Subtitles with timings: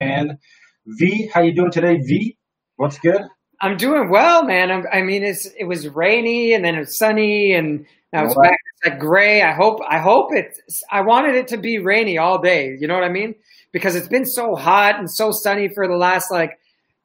[0.00, 0.38] And
[0.86, 2.36] V, how you doing today, V?
[2.76, 3.22] What's good?
[3.60, 4.70] I'm doing well, man.
[4.70, 8.34] I'm, i mean, it's it was rainy and then it was sunny and now it's
[8.34, 8.58] back.
[8.74, 9.42] It's like gray.
[9.42, 10.82] I hope I hope it's.
[10.90, 12.76] I wanted it to be rainy all day.
[12.78, 13.34] You know what I mean?
[13.72, 16.58] Because it's been so hot and so sunny for the last like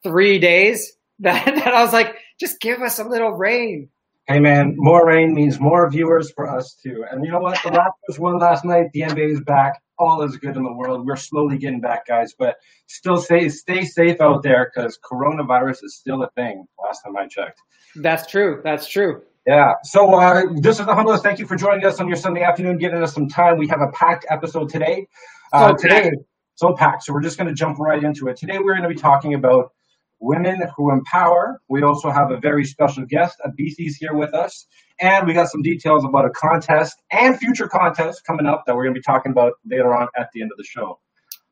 [0.04, 3.90] three days that, that I was like, just give us a little rain.
[4.28, 7.04] Hey man, more rain means more viewers for us too.
[7.10, 7.62] And you know what?
[7.64, 8.88] The Raptors won last night.
[8.94, 9.82] The NBA is back.
[10.00, 11.06] All is good in the world.
[11.06, 12.34] We're slowly getting back, guys.
[12.38, 12.58] But
[12.88, 16.66] still, stay stay safe out there because coronavirus is still a thing.
[16.84, 17.60] Last time I checked.
[17.96, 18.62] That's true.
[18.64, 19.22] That's true.
[19.46, 19.74] Yeah.
[19.84, 21.24] So uh, this is the humblest.
[21.24, 23.58] Thank you for joining us on your Sunday afternoon, giving us some time.
[23.58, 25.08] We have a packed episode today.
[25.52, 26.12] Uh, so today,
[26.56, 27.04] so packed.
[27.04, 28.38] So we're just going to jump right into it.
[28.38, 29.74] Today, we're going to be talking about
[30.24, 31.62] women who empower.
[31.68, 33.36] We also have a very special guest.
[33.46, 34.66] Abithi's here with us.
[35.02, 38.84] And we got some details about a contest and future contests coming up that we're
[38.84, 41.00] going to be talking about later on at the end of the show.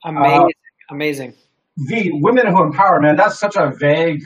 [0.05, 0.41] Amazing.
[0.41, 0.47] Uh,
[0.91, 1.33] Amazing.
[1.77, 4.23] The women who empower, man, that's such a vague,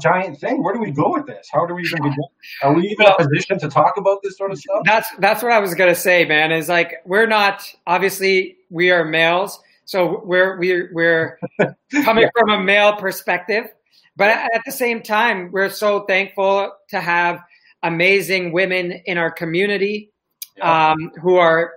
[0.00, 0.62] giant thing.
[0.62, 1.46] Where do we go with this?
[1.52, 2.24] How do we even begin?
[2.62, 4.80] Are we even in a position to talk about this sort of stuff?
[4.84, 6.52] That's that's what I was gonna say, man.
[6.52, 11.38] Is like we're not obviously we are males, so we're we're we're
[12.04, 12.30] coming yeah.
[12.38, 13.66] from a male perspective,
[14.16, 17.40] but at the same time, we're so thankful to have
[17.82, 20.12] amazing women in our community
[20.56, 20.90] yeah.
[20.92, 21.72] um, who are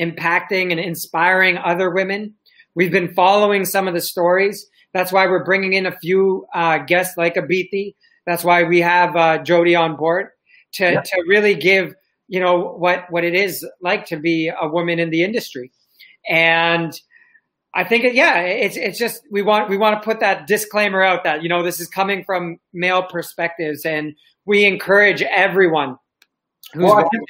[0.00, 2.34] impacting and inspiring other women.
[2.74, 4.66] We've been following some of the stories.
[4.94, 7.94] That's why we're bringing in a few uh, guests like Abithi.
[8.26, 10.28] That's why we have uh, Jody on board
[10.72, 11.00] to yeah.
[11.00, 11.94] to really give
[12.28, 15.72] you know what what it is like to be a woman in the industry,
[16.28, 16.92] and
[17.72, 21.22] I think yeah, it's it's just we want we want to put that disclaimer out
[21.24, 25.96] that you know this is coming from male perspectives, and we encourage everyone
[26.72, 27.28] who's well, I think,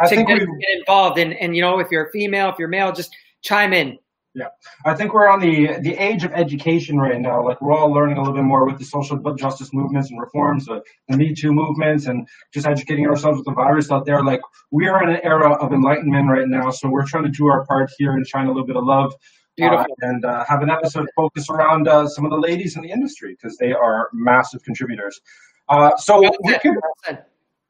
[0.00, 1.18] I think to get involved.
[1.18, 3.98] And and you know if you're a female, if you're male, just chime in.
[4.34, 4.48] Yeah,
[4.84, 7.42] I think we're on the the age of education right now.
[7.42, 10.66] Like we're all learning a little bit more with the social justice movements and reforms,
[10.66, 14.22] the, the Me Too movements, and just educating ourselves with the virus out there.
[14.24, 14.40] Like
[14.72, 17.64] we are in an era of enlightenment right now, so we're trying to do our
[17.64, 19.14] part here and shine a little bit of love.
[19.60, 22.90] Uh, and uh, have an episode focus around uh, some of the ladies in the
[22.90, 25.20] industry because they are massive contributors.
[25.68, 26.76] Uh, so we could,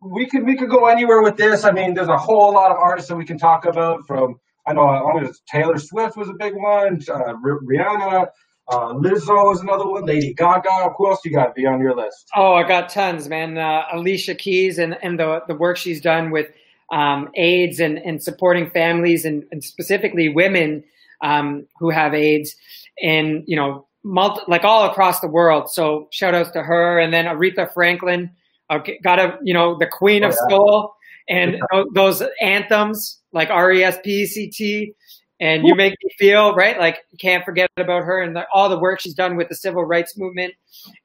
[0.03, 1.65] we could we could go anywhere with this.
[1.65, 4.73] I mean, there's a whole lot of artists that we can talk about from I
[4.73, 7.01] know uh, Taylor Swift was a big one.
[7.09, 8.27] Uh, Rihanna,
[8.69, 10.05] uh, Lizzo is another one.
[10.05, 10.91] Lady Gaga.
[10.99, 12.29] Who else you got be on your list?
[12.35, 13.57] Oh, I got tons, man.
[13.57, 16.49] Uh, Alicia Keys and, and the the work she's done with
[16.93, 20.85] um, AIDS and, and supporting families and, and specifically women
[21.23, 22.55] um, who have AIDS,
[23.03, 25.71] and you know, multi, like all across the world.
[25.71, 28.31] So shout outs to her, and then Aretha Franklin.
[28.71, 30.57] Okay, got a you know the Queen oh, of yeah.
[30.57, 30.93] Soul
[31.29, 31.61] and
[31.95, 34.95] those anthems like R E S P E C T
[35.41, 38.69] and you make me feel right like you can't forget about her and the, all
[38.69, 40.55] the work she's done with the civil rights movement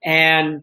[0.03, 0.61] and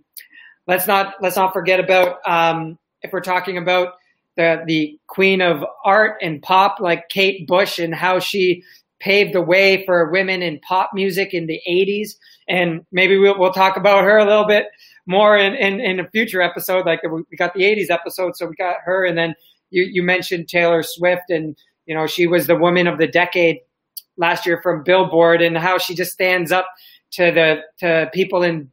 [0.67, 3.95] let's not let's not forget about um, if we're talking about
[4.37, 8.63] the the queen of art and pop like Kate Bush and how she
[9.01, 12.11] paved the way for women in pop music in the 80s
[12.49, 14.67] and maybe we'll, we'll talk about her a little bit
[15.07, 16.87] more in, in, in a future episode.
[16.87, 19.05] Like we got the 80s episode so we got her.
[19.05, 19.35] And then
[19.71, 23.59] you, you mentioned Taylor Swift, and you know she was the woman of the decade
[24.17, 26.67] last year from Billboard, and how she just stands up
[27.13, 28.71] to the to people in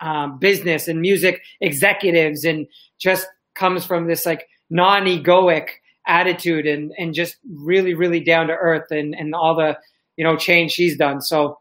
[0.00, 2.66] um, business and music executives, and
[2.98, 5.68] just comes from this like non-egoic
[6.08, 9.76] attitude and and just really really down to earth and and all the
[10.16, 11.20] you know change she's done.
[11.20, 11.58] So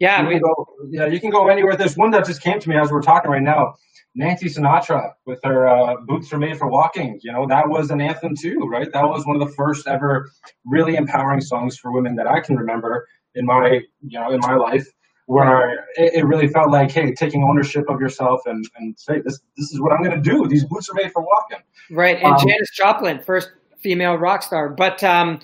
[0.00, 1.76] yeah, you we, go, yeah, you can go anywhere.
[1.76, 3.74] There's one that just came to me as we're talking right now.
[4.14, 8.00] Nancy Sinatra with her uh, "Boots Are Made for Walking." You know that was an
[8.00, 8.90] anthem too, right?
[8.92, 10.30] That was one of the first ever
[10.64, 14.54] really empowering songs for women that I can remember in my you know in my
[14.54, 14.86] life,
[15.26, 19.40] where it, it really felt like, hey, taking ownership of yourself and and say this
[19.56, 20.46] this is what I'm going to do.
[20.48, 21.58] These boots are made for walking.
[21.90, 25.02] Right, and um, Janis Joplin, first female rock star, but.
[25.04, 25.40] um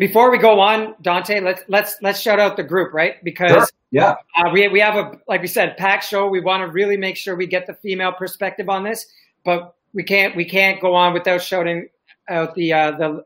[0.00, 3.22] before we go on, Dante, let's let's let's shout out the group, right?
[3.22, 3.66] Because sure.
[3.90, 6.26] yeah, uh, we we have a like we said, pack show.
[6.26, 9.06] We want to really make sure we get the female perspective on this,
[9.44, 11.88] but we can't we can't go on without shouting
[12.30, 13.24] out the uh, the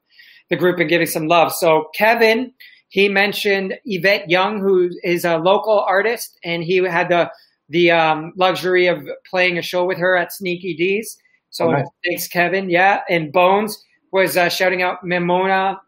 [0.50, 1.54] the group and giving some love.
[1.54, 2.52] So Kevin,
[2.88, 7.30] he mentioned Yvette Young, who is a local artist, and he had the
[7.68, 11.16] the um, luxury of playing a show with her at Sneaky Dee's.
[11.50, 11.86] So oh, nice.
[12.04, 12.68] thanks, Kevin.
[12.68, 13.80] Yeah, and Bones
[14.14, 15.78] was uh, shouting out Maimouna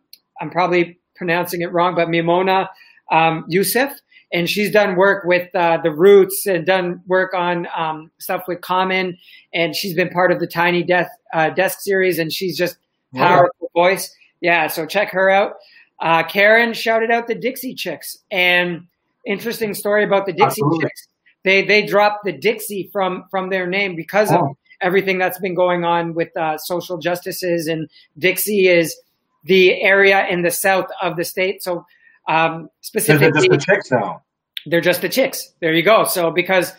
[0.40, 2.68] I'm probably pronouncing it wrong, but Maimouna
[3.10, 3.92] um, Youssef.
[4.32, 8.60] And she's done work with uh, the Roots and done work on um, stuff with
[8.60, 9.16] Common.
[9.54, 12.76] And she's been part of the Tiny Death uh, Desk series, and she's just
[13.14, 13.82] powerful yeah.
[13.82, 14.14] voice.
[14.40, 15.54] Yeah, so check her out.
[16.00, 18.88] Uh, Karen shouted out the Dixie Chicks, and
[19.24, 20.80] interesting story about the Dixie Absolutely.
[20.80, 21.08] Chicks.
[21.44, 24.56] They they dropped the Dixie from from their name because of Oh.
[24.80, 27.88] Everything that's been going on with uh, social justices, and
[28.18, 28.96] Dixie is
[29.44, 31.62] the area in the south of the state.
[31.62, 31.86] So
[32.28, 34.22] um, specifically, just the chicks now?
[34.66, 35.52] they're just the chicks.
[35.60, 36.04] There you go.
[36.04, 36.72] So because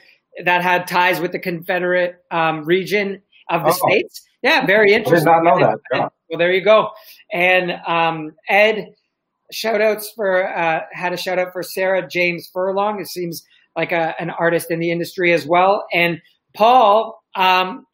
[0.44, 3.88] that had ties with the Confederate um, region of the Oh.
[3.90, 4.24] states.
[4.44, 5.26] Yeah, very I interesting.
[5.26, 5.80] did not know that.
[5.92, 6.10] Yeah.
[6.30, 6.92] Well, there you go.
[7.34, 8.94] And um, Ed,
[9.52, 13.00] shout outs for uh, had a shout out for Sarah James Furlong.
[13.02, 13.44] It seems
[13.76, 15.88] like a, an artist in the industry as well.
[15.92, 16.22] And
[16.54, 17.87] Paul, um,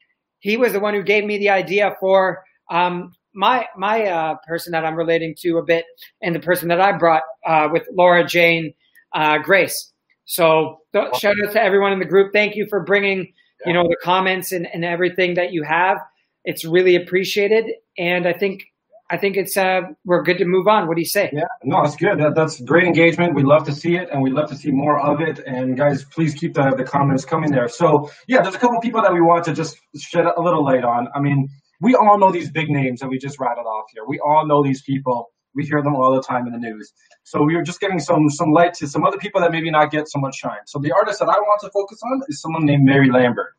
[0.43, 4.73] he was the one who gave me the idea for um, my my uh, person
[4.73, 5.85] that I'm relating to a bit,
[6.21, 8.73] and the person that I brought uh, with Laura Jane
[9.13, 9.91] uh, Grace.
[10.25, 12.33] So th- shout out to everyone in the group.
[12.33, 13.31] Thank you for bringing
[13.65, 15.97] you know the comments and, and everything that you have.
[16.43, 18.65] It's really appreciated, and I think
[19.09, 20.87] I think it's uh, we're good to move on.
[20.87, 21.29] What do you say?
[21.33, 22.19] Yeah, no, it's good.
[22.19, 23.35] That, that's great engagement.
[23.35, 25.39] We love to see it, and we love to see more of it.
[25.45, 27.67] And guys, please keep the, the comments coming there.
[27.67, 30.83] So, yeah, there's a couple people that we want to just shed a little light
[30.83, 31.09] on.
[31.13, 31.49] I mean,
[31.81, 34.03] we all know these big names that we just rattled off here.
[34.07, 35.31] We all know these people.
[35.53, 36.91] We hear them all the time in the news.
[37.23, 39.91] So we are just giving some some light to some other people that maybe not
[39.91, 40.65] get so much shine.
[40.65, 43.53] So the artist that I want to focus on is someone named Mary Lambert.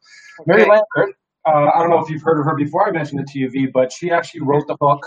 [0.47, 1.15] Mary Lambert.
[1.47, 2.89] Uh, I don't know if you've heard of her before.
[2.89, 5.07] I mentioned it to you, but she actually wrote the hook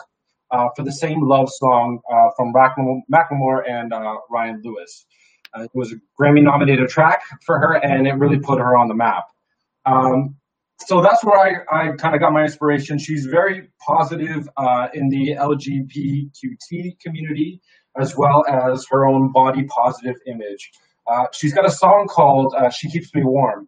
[0.51, 5.05] uh, for the same love song uh, from Macklemore, and uh, Ryan Lewis.
[5.55, 8.87] Uh, it was a Grammy nominated track for her, and it really put her on
[8.87, 9.25] the map.
[9.85, 10.35] Um,
[10.79, 12.99] so that's where I, I kind of got my inspiration.
[12.99, 17.61] She's very positive uh, in the LGBTQT community,
[17.99, 20.71] as well as her own body positive image.
[21.09, 23.67] Uh, she's got a song called She Keeps Me Warm.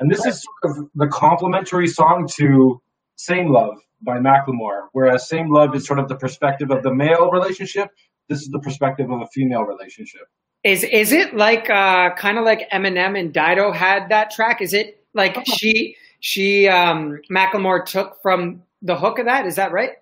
[0.00, 2.82] And this is sort of the complementary song to
[3.16, 7.30] Same Love by Macklemore, whereas Same Love is sort of the perspective of the male
[7.30, 7.90] relationship.
[8.28, 10.22] This is the perspective of a female relationship.
[10.62, 14.60] Is is it like uh, kind of like Eminem and Dido had that track?
[14.60, 19.46] Is it like she she um, Macklemore took from the hook of that?
[19.46, 19.92] Is that right?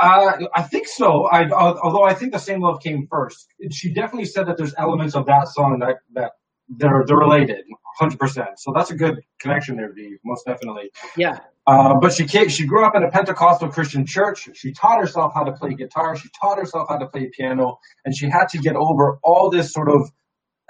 [0.00, 1.24] Uh, I think so.
[1.26, 3.48] I, al- although I think the same love came first.
[3.70, 6.32] She definitely said that there's elements of that song that that
[6.68, 7.64] they're they're related,
[7.98, 8.58] hundred percent.
[8.58, 10.16] So that's a good connection there, V.
[10.24, 10.90] Most definitely.
[11.16, 11.38] Yeah.
[11.68, 14.48] Uh, but she came, she grew up in a Pentecostal Christian church.
[14.54, 16.16] She taught herself how to play guitar.
[16.16, 19.70] She taught herself how to play piano, and she had to get over all this
[19.70, 20.10] sort of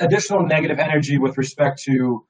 [0.01, 2.27] additional negative energy with respect to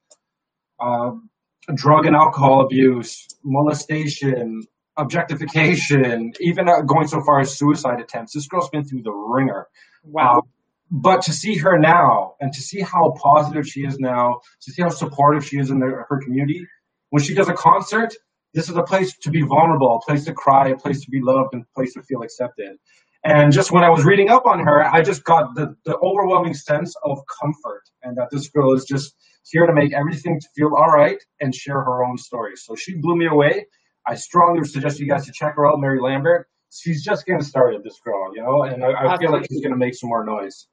[0.80, 1.30] um,
[1.74, 4.62] drug and alcohol abuse, molestation,
[4.98, 8.34] objectification, even uh, going so far as suicide attempts.
[8.34, 9.66] This girl's been through the ringer.
[10.04, 10.40] Wow.
[10.40, 10.42] Um,
[10.90, 14.82] but to see her now and to see how positive she is now, to see
[14.82, 16.66] how supportive she is in the, her community,
[17.10, 18.14] when she does a concert,
[18.54, 21.20] this is a place to be vulnerable, a place to cry, a place to be
[21.20, 22.76] loved, and a place to feel accepted.
[23.24, 26.54] And just when I was reading up on her, I just got the, the overwhelming
[26.54, 29.14] sense of comfort and that this girl is just
[29.50, 32.56] here to make everything feel all right and share her own story.
[32.56, 33.66] So she blew me away.
[34.06, 36.46] I strongly suggest you guys to check her out, Mary Lambert.
[36.70, 39.72] She's just getting started, this girl, you know, and I, I feel like she's going
[39.72, 40.66] to make some more noise.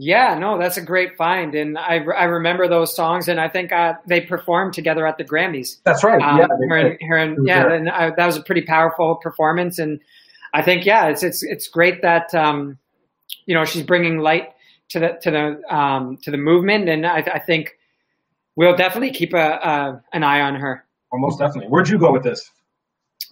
[0.00, 3.72] Yeah, no, that's a great find, and I, I remember those songs, and I think
[3.72, 5.78] uh, they performed together at the Grammys.
[5.82, 6.22] That's right.
[6.22, 7.74] Um, yeah, her and, her and- yeah, there.
[7.74, 9.98] and I, that was a pretty powerful performance, and
[10.54, 12.78] I think yeah, it's it's it's great that um,
[13.46, 14.50] you know she's bringing light
[14.90, 17.76] to the to the um, to the movement, and I, I think
[18.54, 20.84] we'll definitely keep a, a an eye on her.
[21.10, 21.70] almost definitely.
[21.70, 22.48] Where'd you go with this?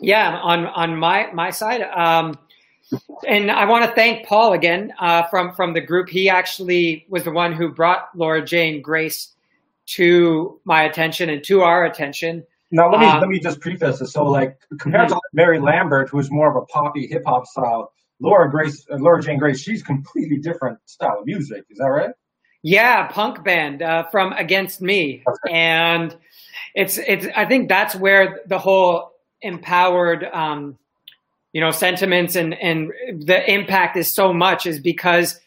[0.00, 2.37] Yeah, on on my my side, um,
[3.26, 6.08] and I want to thank Paul again uh, from from the group.
[6.08, 9.32] He actually was the one who brought Laura Jane Grace
[9.86, 12.44] to my attention and to our attention.
[12.70, 14.12] Now let me Um, let me just preface this.
[14.12, 18.50] So like compared to Mary Lambert, who's more of a poppy hip hop style, Laura
[18.50, 21.64] Grace, uh, Laura Jane Grace, she's completely different style of music.
[21.70, 22.10] Is that right?
[22.62, 26.16] Yeah, punk band uh, from Against Me, and
[26.74, 27.26] it's it's.
[27.36, 30.76] I think that's where the whole empowered, um,
[31.56, 35.40] you know, sentiments and and the impact is so much is because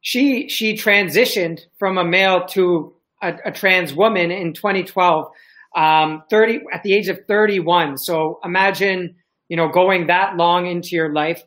[0.00, 2.92] she she transitioned from a male to
[3.22, 5.30] a, a trans woman in 2012,
[5.76, 7.96] um, 30 at the age of 31.
[7.98, 9.14] So imagine
[9.48, 11.44] you know going that long into your life.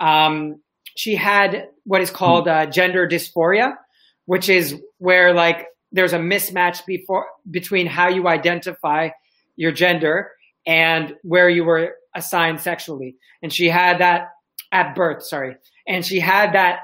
[0.00, 0.60] Um,
[0.96, 3.76] she had what is called uh, gender dysphoria,
[4.24, 9.10] which is where like there's a mismatch before between how you identify
[9.54, 10.32] your gender
[10.66, 13.16] and where you were assigned sexually.
[13.42, 14.30] And she had that
[14.72, 15.56] at birth, sorry.
[15.86, 16.80] And she had that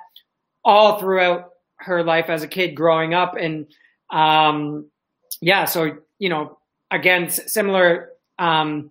[0.65, 3.35] all throughout her life as a kid growing up.
[3.37, 3.67] And
[4.13, 4.89] um,
[5.41, 6.59] yeah, so, you know,
[6.91, 8.91] again, similar um,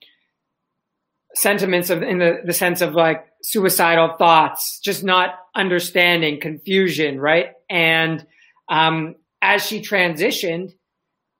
[1.36, 7.52] sentiments of in the, the sense of like suicidal thoughts, just not understanding, confusion, right?
[7.70, 8.26] And
[8.68, 10.74] um, as she transitioned,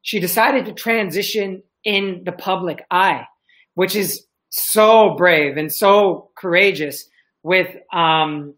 [0.02, 3.26] she decided to transition in the public eye,
[3.74, 7.10] which is so brave and so courageous
[7.42, 8.54] with um,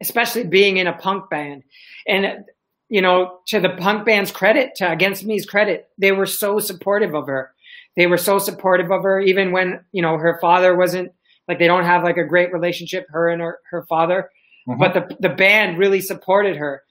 [0.00, 1.64] especially being in a punk band.
[2.06, 2.44] And
[2.88, 7.14] you know, to the punk band's credit, to Against Me's credit, they were so supportive
[7.14, 7.54] of her.
[7.96, 11.12] They were so supportive of her, even when you know her father wasn't
[11.48, 14.30] like they don't have like a great relationship, her and her, her father.
[14.68, 14.78] Mm-hmm.
[14.78, 16.82] But the the band really supported her,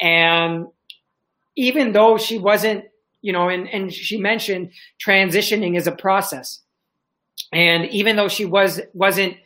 [0.00, 0.66] and
[1.56, 2.84] even though she wasn't,
[3.20, 4.70] you know, and and she mentioned
[5.04, 6.60] transitioning is a process,
[7.52, 9.36] and even though she was wasn't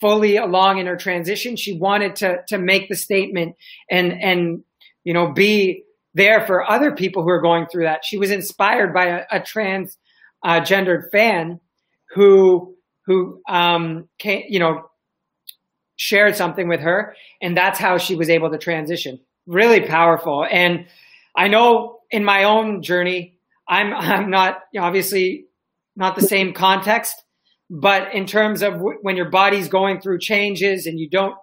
[0.00, 3.56] fully along in her transition, she wanted to to make the statement
[3.90, 4.64] and and
[5.04, 5.84] you know be
[6.14, 8.04] there for other people who are going through that.
[8.04, 9.96] She was inspired by a, a trans
[10.42, 11.60] uh, gendered fan
[12.14, 12.74] who
[13.06, 14.88] who um, came, you know
[15.96, 19.20] shared something with her, and that's how she was able to transition.
[19.46, 20.86] Really powerful, and
[21.36, 25.46] I know in my own journey, I'm I'm not obviously
[25.96, 27.22] not the same context,
[27.72, 31.34] but in terms of w- when your body's going through changes and you don't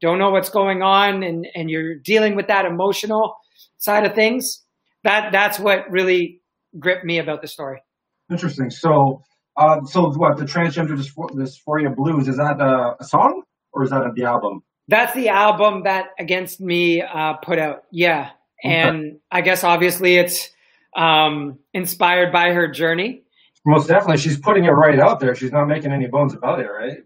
[0.00, 3.36] don't know what's going on and and you're dealing with that emotional
[3.76, 4.62] side of things,
[5.04, 6.40] that that's what really
[6.80, 7.82] gripped me about the story.
[8.30, 8.70] Interesting.
[8.70, 9.20] So,
[9.58, 13.42] uh, so what the transgender dysphoria blues is that a, a song
[13.74, 14.62] or is that the album?
[14.88, 17.82] That's the album that Against Me uh, put out.
[17.90, 18.30] Yeah,
[18.62, 20.50] and I guess obviously it's
[20.96, 23.23] um, inspired by her journey.
[23.66, 25.34] Most definitely, she's putting it right out there.
[25.34, 26.98] She's not making any bones about it, right?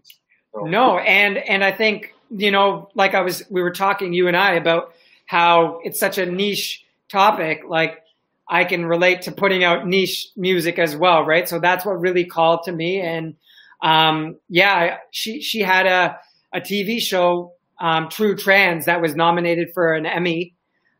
[0.53, 0.65] So.
[0.65, 4.37] No, and and I think you know, like I was, we were talking, you and
[4.37, 4.93] I, about
[5.25, 7.61] how it's such a niche topic.
[7.67, 7.99] Like
[8.47, 11.47] I can relate to putting out niche music as well, right?
[11.47, 13.01] So that's what really called to me.
[13.01, 13.35] And
[13.81, 16.17] um, yeah, she she had a
[16.53, 20.55] a TV show, um, True Trans, that was nominated for an Emmy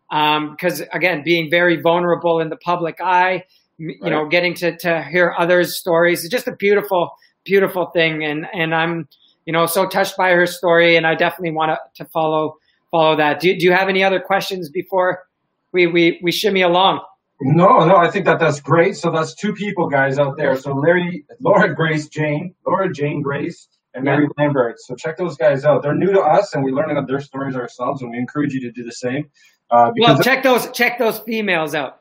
[0.09, 3.45] because um, again, being very vulnerable in the public eye,
[3.79, 4.11] you right.
[4.11, 7.11] know, getting to to hear others' stories, it's just a beautiful,
[7.45, 8.23] beautiful thing.
[8.23, 9.07] And and I'm
[9.45, 12.57] you know so touched by her story, and I definitely want to to follow
[12.91, 13.39] follow that.
[13.39, 15.23] Do do you have any other questions before
[15.71, 17.01] we we we shimmy along?
[17.41, 18.97] No, no, I think that that's great.
[18.97, 20.57] So that's two people, guys, out there.
[20.57, 24.43] So Larry, Laura Grace Jane, Laura Jane Grace, and Mary yeah.
[24.43, 24.75] Lambert.
[24.79, 25.81] So check those guys out.
[25.81, 28.59] They're new to us, and we're learning of their stories ourselves, and we encourage you
[28.61, 29.29] to do the same.
[29.71, 31.98] Uh, well, check those check those females out.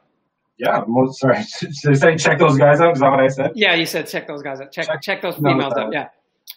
[0.58, 1.38] Yeah, most, sorry.
[1.60, 2.94] Did I say check those guys out?
[2.94, 3.52] Is that what I said?
[3.54, 4.72] Yeah, you said check those guys out.
[4.72, 5.92] Check check, check those females no, out.
[5.92, 6.08] Yeah.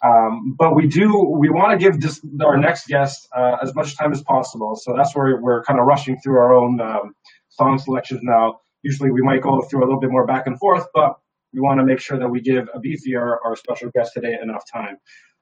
[0.04, 3.96] Um, but we do we want to give this, our next guest uh, as much
[3.98, 4.76] time as possible.
[4.76, 7.16] So that's where we're kind of rushing through our own um,
[7.50, 8.62] song selections now.
[8.82, 11.18] Usually we might go through a little bit more back and forth, but
[11.54, 14.64] we want to make sure that we give Abithi, our, our special guest today, enough
[14.72, 14.98] time.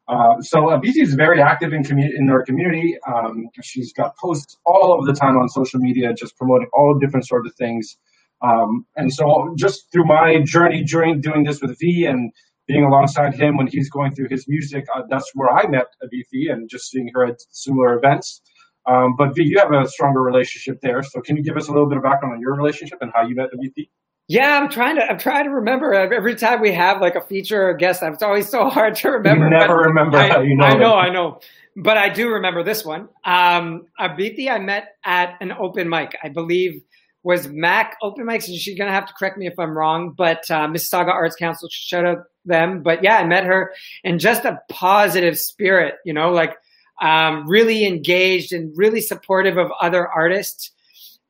[0.10, 2.98] Uh, so Abithi is very active in, commu- in our community.
[3.08, 7.28] Um, she's got posts all of the time on social media, just promoting all different
[7.28, 7.96] sorts of things.
[8.41, 12.31] Um, and so just through my journey during doing this with V and
[12.67, 16.51] being alongside him when he's going through his music, uh, that's where I met Abithi
[16.51, 18.41] and just seeing her at similar events.
[18.86, 21.03] Um, but V, you have a stronger relationship there.
[21.03, 23.24] So can you give us a little bit of background on your relationship and how
[23.24, 23.89] you met Abithi?
[24.29, 25.03] Yeah, I'm trying to.
[25.03, 25.91] I'm trying to remember.
[25.91, 29.10] Every time we have like a feature or a guest, it's always so hard to
[29.10, 29.46] remember.
[29.46, 30.65] You never remember I, how you know.
[30.65, 31.39] I know, I know,
[31.75, 33.10] but I do remember this one.
[33.25, 36.15] Um, Abithi, I met at an open mic.
[36.24, 36.84] I believe
[37.24, 38.48] was Mac open mics.
[38.48, 41.70] And she's gonna have to correct me if I'm wrong, but uh, Mississauga Arts Council,
[41.72, 42.82] shout out them.
[42.82, 43.74] But yeah, I met her
[44.04, 45.96] in just a positive spirit.
[46.06, 46.56] You know, like
[47.02, 50.72] um, really engaged and really supportive of other artists,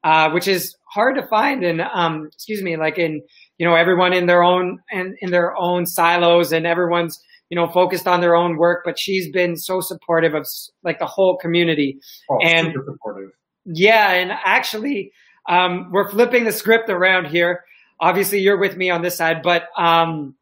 [0.04, 3.22] uh, which is hard to find And um, excuse me like in
[3.58, 7.56] you know everyone in their own and in, in their own silos and everyone's you
[7.56, 10.48] know focused on their own work but she's been so supportive of
[10.84, 13.30] like the whole community oh, and supportive
[13.66, 15.12] yeah and actually
[15.48, 17.64] um, we're flipping the script around here
[18.00, 20.36] obviously you're with me on this side but um,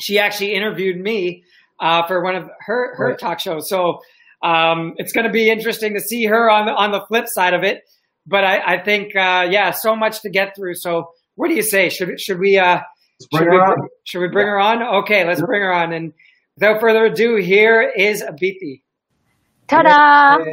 [0.00, 1.44] she actually interviewed me
[1.80, 3.18] uh, for one of her her right.
[3.18, 4.00] talk shows so
[4.42, 7.54] um, it's going to be interesting to see her on the on the flip side
[7.54, 7.82] of it
[8.26, 10.74] but I, I think uh, yeah, so much to get through.
[10.74, 11.88] So what do you say?
[11.88, 12.80] Should should we uh,
[13.32, 13.58] should we,
[14.04, 14.82] should we bring her on?
[15.02, 15.92] Okay, let's bring her on.
[15.92, 16.12] And
[16.56, 18.82] without further ado, here is Abithi.
[19.66, 20.44] Ta-da!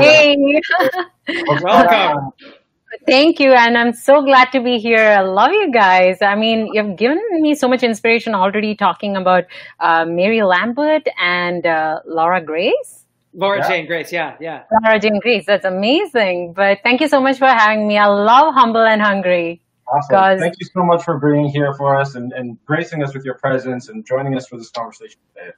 [0.00, 0.36] hey,
[1.62, 2.30] welcome.
[3.06, 4.98] Thank you, and I'm so glad to be here.
[5.00, 6.22] I love you guys.
[6.22, 9.44] I mean, you've given me so much inspiration already talking about
[9.80, 13.04] uh, Mary Lambert and uh, Laura Grace.
[13.34, 13.68] Laura yeah.
[13.68, 14.64] Jane Grace, yeah, yeah.
[14.82, 16.52] Laura Jane Grace, that's amazing.
[16.54, 17.98] But thank you so much for having me.
[17.98, 19.62] I love Humble and Hungry.
[19.88, 20.38] Awesome.
[20.38, 23.34] Thank you so much for being here for us and, and gracing us with your
[23.34, 25.50] presence and joining us for this conversation today.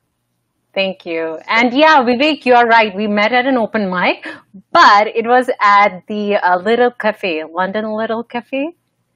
[0.74, 1.38] Thank you.
[1.48, 2.94] And yeah, Vivek, you are right.
[2.94, 4.26] We met at an open mic,
[4.72, 8.74] but it was at the uh, Little Cafe, London Little Cafe.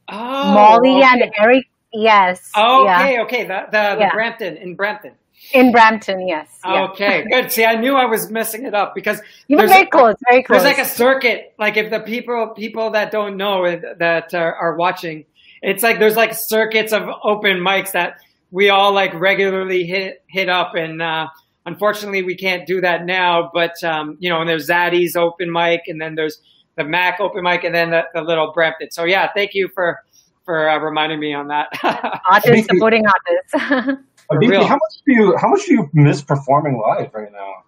[0.08, 1.02] Oh, Molly okay.
[1.04, 2.50] and Eric, yes.
[2.56, 3.02] Oh, yeah.
[3.02, 3.42] okay, okay.
[3.44, 4.12] The the, the Yeah.
[4.12, 5.12] Brampton in Brampton.
[5.52, 6.48] In Brampton, yes.
[6.64, 6.84] yeah.
[6.90, 7.52] Okay, good.
[7.52, 10.62] See, I knew I was messing it up because You were very close, very close.
[10.62, 11.54] There's like a circuit.
[11.58, 13.64] Like if the people people that don't know
[13.98, 15.26] that are, are watching,
[15.62, 20.48] it's like there's like circuits of open mics that we all like regularly hit hit
[20.48, 21.28] up, and uh,
[21.68, 23.50] unfortunately we can't do that now.
[23.54, 26.40] But um, you know, and there's Zaddy's open mic, and then there's
[26.76, 28.90] the Mac open mic, and then the, the little Brampton.
[28.90, 29.98] So yeah, thank you for
[30.44, 31.68] for uh, reminding me on that.
[32.30, 34.02] artists supporting artists.
[34.30, 37.64] Aditi, how much do you how much do you miss performing live right now?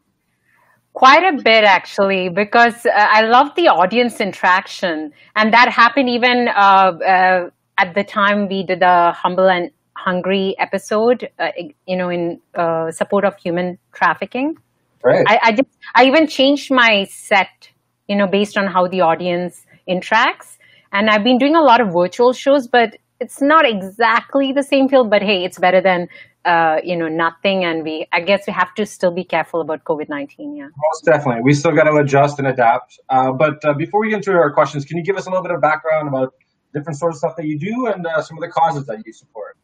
[0.92, 5.12] Quite a bit, actually, because uh, I love the audience interaction.
[5.36, 9.70] And that happened even uh, uh, at the time we did the Humble and
[10.04, 11.50] Hungry episode, uh,
[11.86, 14.56] you know, in uh, support of human trafficking.
[15.04, 15.24] Right.
[15.26, 17.70] I, I, just, I even changed my set,
[18.08, 20.56] you know, based on how the audience interacts.
[20.92, 24.88] And I've been doing a lot of virtual shows, but it's not exactly the same
[24.88, 25.04] feel.
[25.04, 26.08] But hey, it's better than
[26.44, 27.64] uh, you know nothing.
[27.64, 30.56] And we, I guess, we have to still be careful about COVID nineteen.
[30.56, 30.68] Yeah.
[30.88, 31.42] Most definitely.
[31.42, 32.98] We still got to adjust and adapt.
[33.08, 35.42] Uh, but uh, before we get into our questions, can you give us a little
[35.42, 36.34] bit of background about
[36.72, 39.12] different sorts of stuff that you do and uh, some of the causes that you
[39.12, 39.56] support?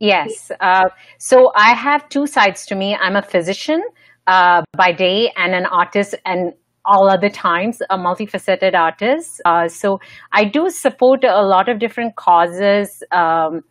[0.00, 0.50] Yes.
[0.60, 0.88] Uh,
[1.18, 2.96] so I have two sides to me.
[2.96, 3.82] I'm a physician
[4.26, 6.54] uh, by day and an artist, and
[6.86, 9.42] all other times a multifaceted artist.
[9.44, 10.00] Uh, so
[10.32, 13.02] I do support a lot of different causes.
[13.12, 13.62] Um,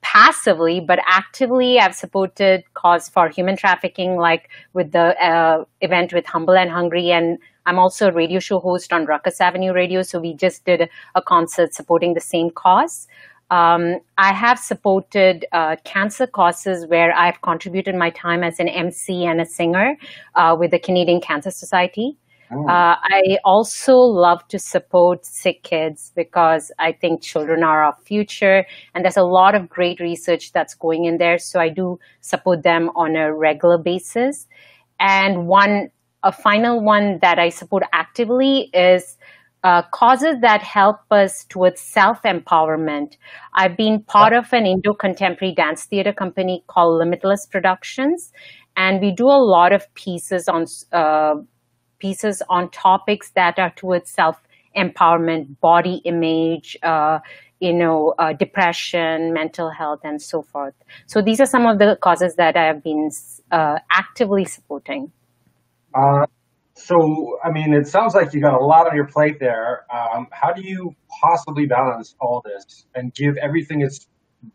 [0.00, 6.24] passively but actively i've supported cause for human trafficking like with the uh, event with
[6.24, 10.20] humble and hungry and i'm also a radio show host on ruckus avenue radio so
[10.20, 13.08] we just did a concert supporting the same cause
[13.50, 19.24] um, I have supported uh, cancer causes where I've contributed my time as an MC
[19.24, 19.96] and a singer
[20.34, 22.18] uh, with the Canadian Cancer Society.
[22.50, 22.66] Oh.
[22.66, 28.64] Uh, I also love to support sick kids because I think children are our future,
[28.94, 31.38] and there's a lot of great research that's going in there.
[31.38, 34.46] So I do support them on a regular basis.
[34.98, 35.90] And one,
[36.22, 39.16] a final one that I support actively is
[39.64, 43.16] uh, causes that help us towards self empowerment.
[43.54, 48.32] I've been part of an Indo contemporary dance theater company called Limitless Productions,
[48.76, 51.36] and we do a lot of pieces on uh,
[51.98, 54.36] pieces on topics that are towards self
[54.76, 57.18] empowerment, body image, uh,
[57.60, 60.74] you know, uh, depression, mental health, and so forth.
[61.06, 63.10] So these are some of the causes that I have been
[63.50, 65.10] uh, actively supporting.
[65.94, 66.26] Uh,
[66.78, 69.84] so, I mean, it sounds like you got a lot on your plate there.
[69.92, 74.06] Um, how do you possibly balance all this and give everything its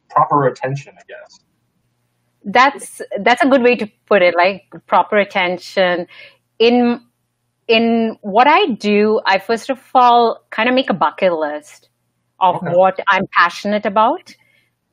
[0.10, 0.94] proper attention?
[0.98, 1.40] I guess.
[2.46, 4.36] That's that's a good way to put it.
[4.36, 6.08] Like proper attention
[6.60, 7.02] in
[7.68, 9.22] in what I do.
[9.26, 11.90] I first of all kind of make a bucket list
[12.40, 12.72] of Okay.
[12.72, 14.36] what I'm passionate about.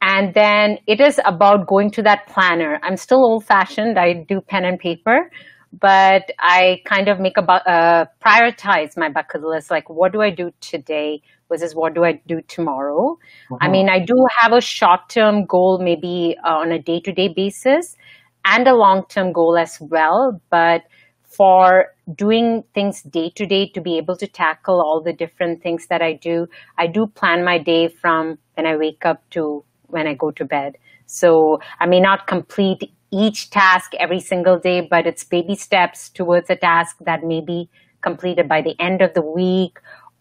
[0.02, 2.78] And then it is about going to that planner.
[2.82, 3.98] I'm still old fashioned.
[3.98, 5.30] I do pen and paper,
[5.72, 9.70] but I kind of make a bu- uh, prioritize my bucket list.
[9.70, 13.18] Like, what do I do today versus what do I do tomorrow?
[13.60, 13.70] I Mhm.
[13.70, 17.28] mean, I do have a short term goal, maybe uh, on a day to day
[17.28, 17.96] basis,
[18.44, 20.40] and a long term goal as well.
[20.50, 20.82] But
[21.22, 25.86] for doing things day to day to be able to tackle all the different things
[25.86, 30.06] that I do, I do plan my day from when I wake up to when
[30.06, 30.76] I go to bed.
[31.06, 36.48] So I may not complete each task every single day, but it's baby steps towards
[36.50, 37.68] a task that may be
[38.02, 39.78] completed by the end of the week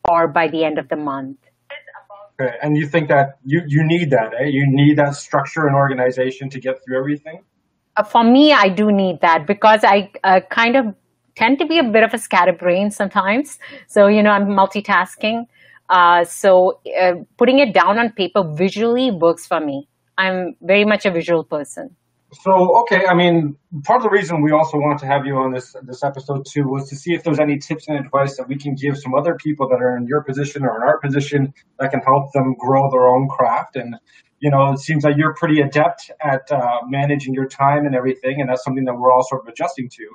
[0.08, 1.38] or by the end of the month.
[2.40, 2.56] Okay.
[2.62, 4.46] And you think that you, you need that, eh?
[4.46, 7.44] You need that structure and organization to get through everything?
[7.98, 10.86] Uh, for me, I do need that because I uh, kind of
[11.36, 13.60] tend to be a bit of a scatterbrain sometimes.
[13.88, 15.46] So, you know, I'm multitasking.
[15.90, 19.90] Uh, so, uh, putting it down on paper visually works for me.
[20.18, 21.96] I'm very much a visual person.
[22.32, 25.52] So, okay, I mean, part of the reason we also wanted to have you on
[25.52, 28.56] this this episode too was to see if there's any tips and advice that we
[28.56, 31.90] can give some other people that are in your position or in our position that
[31.90, 33.78] can help them grow their own craft.
[33.78, 33.96] And
[34.40, 38.40] you know, it seems like you're pretty adept at uh, managing your time and everything,
[38.40, 40.10] and that's something that we're all sort of adjusting to.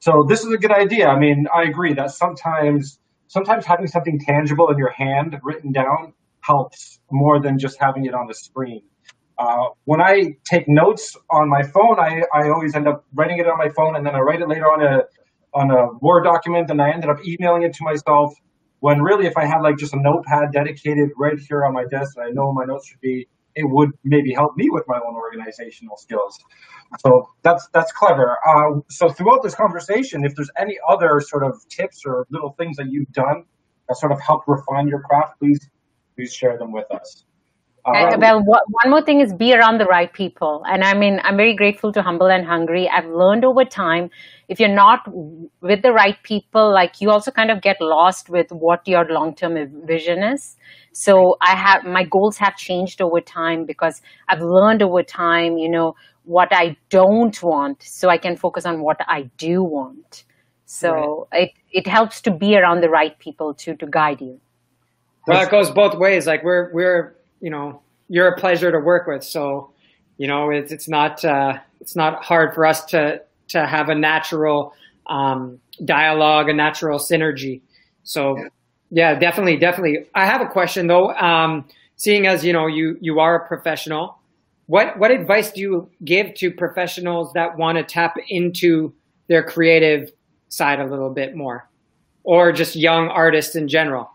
[0.00, 1.06] So, this is a good idea.
[1.06, 2.98] I mean, I agree that sometimes
[3.28, 8.14] sometimes having something tangible in your hand written down helps more than just having it
[8.14, 8.82] on the screen.
[9.42, 13.48] Uh, when I take notes on my phone, I, I always end up writing it
[13.48, 15.02] on my phone and then I write it later on a
[15.52, 18.32] on a Word document and I ended up emailing it to myself.
[18.78, 22.16] When really, if I had like just a notepad dedicated right here on my desk
[22.16, 23.26] and I know my notes should be,
[23.56, 26.38] it would maybe help me with my own organizational skills.
[27.00, 28.38] So that's that's clever.
[28.46, 32.76] Uh, so throughout this conversation, if there's any other sort of tips or little things
[32.76, 33.44] that you've done
[33.88, 35.58] that sort of help refine your craft, please
[36.14, 37.24] please share them with us.
[37.84, 40.62] Uh, well, one more thing is be around the right people.
[40.68, 42.88] And I mean, I'm very grateful to Humble and Hungry.
[42.88, 44.08] I've learned over time,
[44.48, 45.00] if you're not
[45.60, 49.84] with the right people, like you also kind of get lost with what your long-term
[49.84, 50.56] vision is.
[50.92, 55.68] So I have, my goals have changed over time because I've learned over time, you
[55.68, 60.22] know, what I don't want so I can focus on what I do want.
[60.66, 61.42] So right.
[61.48, 64.40] it, it helps to be around the right people to, to guide you.
[65.26, 66.28] Well, it goes both ways.
[66.28, 69.24] Like we're, we're, you know, you're a pleasure to work with.
[69.24, 69.72] So,
[70.16, 73.94] you know, it's, it's not, uh, it's not hard for us to, to have a
[73.94, 74.72] natural,
[75.08, 77.60] um, dialogue, a natural synergy.
[78.04, 78.36] So
[78.90, 79.56] yeah, definitely.
[79.56, 80.06] Definitely.
[80.14, 81.12] I have a question though.
[81.14, 84.18] Um, seeing as, you know, you, you are a professional,
[84.66, 88.94] what, what advice do you give to professionals that want to tap into
[89.28, 90.12] their creative
[90.48, 91.68] side a little bit more
[92.22, 94.11] or just young artists in general?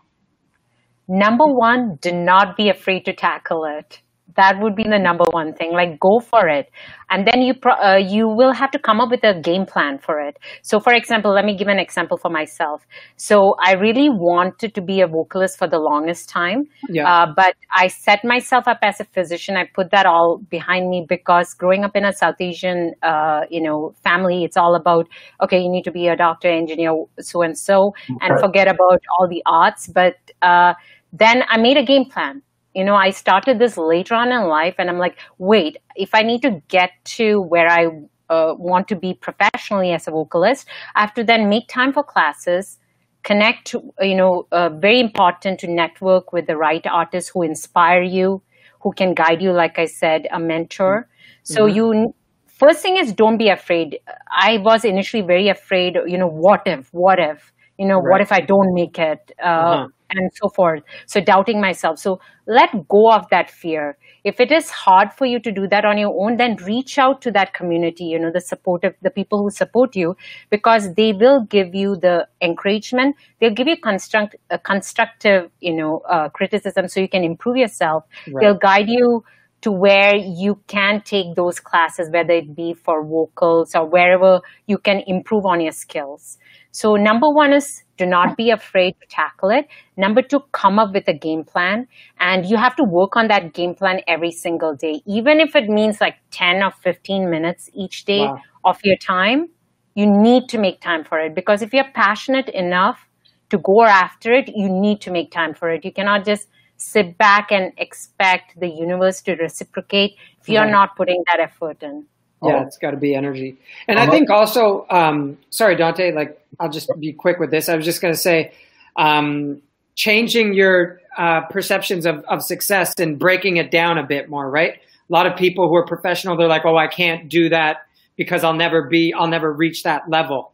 [1.08, 4.00] Number one, do not be afraid to tackle it.
[4.36, 5.72] That would be the number one thing.
[5.72, 6.70] Like go for it,
[7.10, 9.98] and then you pro- uh, you will have to come up with a game plan
[9.98, 10.38] for it.
[10.62, 12.86] So, for example, let me give an example for myself.
[13.16, 17.10] So, I really wanted to be a vocalist for the longest time, yeah.
[17.10, 19.56] uh, but I set myself up as a physician.
[19.56, 23.60] I put that all behind me because growing up in a South Asian, uh, you
[23.60, 25.08] know, family, it's all about
[25.42, 29.26] okay, you need to be a doctor, engineer, so and so, and forget about all
[29.26, 30.74] the arts, but uh,
[31.12, 32.42] then I made a game plan.
[32.74, 36.22] You know, I started this later on in life, and I'm like, wait, if I
[36.22, 37.86] need to get to where I
[38.30, 42.04] uh, want to be professionally as a vocalist, I have to then make time for
[42.04, 42.78] classes,
[43.22, 48.42] connect, you know, uh, very important to network with the right artists who inspire you,
[48.80, 51.08] who can guide you, like I said, a mentor.
[51.08, 51.54] Mm-hmm.
[51.54, 52.14] So you
[52.46, 53.98] first thing is don't be afraid.
[54.30, 58.10] I was initially very afraid, you know, what if, what if, you know, right.
[58.10, 59.32] what if I don't make it?
[59.42, 60.82] Uh, uh-huh and so forth.
[61.06, 61.98] So doubting myself.
[61.98, 63.96] So let go of that fear.
[64.24, 67.22] If it is hard for you to do that on your own, then reach out
[67.22, 70.16] to that community, you know, the supportive, the people who support you,
[70.50, 73.16] because they will give you the encouragement.
[73.40, 78.04] They'll give you construct, uh, constructive, you know, uh, criticism so you can improve yourself.
[78.26, 78.42] Right.
[78.42, 79.24] They'll guide you
[79.60, 84.78] to where you can take those classes, whether it be for vocals or wherever you
[84.78, 86.38] can improve on your skills.
[86.70, 89.66] So number one is do not be afraid to tackle it.
[89.96, 91.88] Number two, come up with a game plan.
[92.20, 95.02] And you have to work on that game plan every single day.
[95.04, 98.40] Even if it means like 10 or 15 minutes each day wow.
[98.64, 99.48] of your time,
[99.96, 101.34] you need to make time for it.
[101.34, 103.08] Because if you're passionate enough
[103.50, 105.84] to go after it, you need to make time for it.
[105.84, 106.46] You cannot just
[106.78, 110.70] sit back and expect the universe to reciprocate if you're right.
[110.70, 112.06] not putting that effort in.
[112.42, 113.58] Yeah, it's got to be energy.
[113.88, 117.68] And I think also, um, sorry, Dante, like, I'll just be quick with this.
[117.68, 118.52] I was just going to say,
[118.96, 119.60] um,
[119.96, 124.74] changing your uh, perceptions of, of success and breaking it down a bit more, right?
[124.74, 127.78] A lot of people who are professional, they're like, oh, I can't do that
[128.16, 130.52] because I'll never be, I'll never reach that level,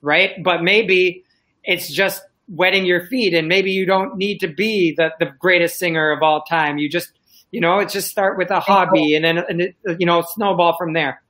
[0.00, 0.42] right?
[0.42, 1.24] But maybe
[1.62, 5.78] it's just wetting your feet and maybe you don't need to be the, the greatest
[5.78, 6.78] singer of all time.
[6.78, 7.12] You just
[7.50, 10.76] you know, it just start with a hobby and then, and it, you know, snowball
[10.76, 11.22] from there.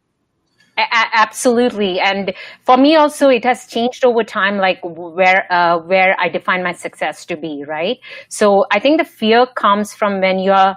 [0.77, 2.33] Absolutely and
[2.65, 6.71] for me also it has changed over time like where uh, where i define my
[6.71, 7.97] success to be right
[8.29, 10.77] so i think the fear comes from when you're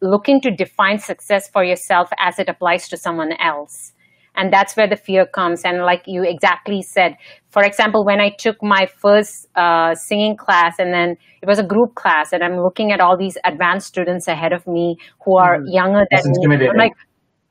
[0.00, 3.92] looking to define success for yourself as it applies to someone else
[4.36, 7.16] and that's where the fear comes and like you exactly said
[7.50, 11.62] for example when i took my first uh, singing class and then it was a
[11.62, 15.58] group class and i'm looking at all these advanced students ahead of me who are
[15.58, 15.72] mm.
[15.72, 16.92] younger than me I'm like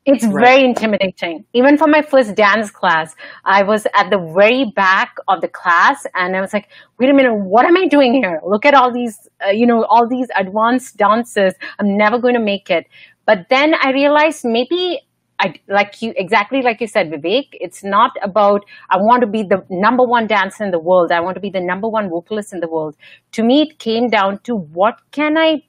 [0.05, 0.45] it's right.
[0.45, 1.45] very intimidating.
[1.53, 3.15] Even for my first dance class,
[3.45, 6.67] I was at the very back of the class and I was like,
[6.99, 8.41] wait a minute, what am I doing here?
[8.45, 11.53] Look at all these, uh, you know, all these advanced dances.
[11.79, 12.87] I'm never going to make it.
[13.25, 14.99] But then I realized maybe
[15.39, 17.47] I, like you exactly like you said, Vivek.
[17.53, 21.11] It's not about I want to be the number one dancer in the world.
[21.11, 22.95] I want to be the number one vocalist in the world.
[23.33, 25.63] To me, it came down to what can I,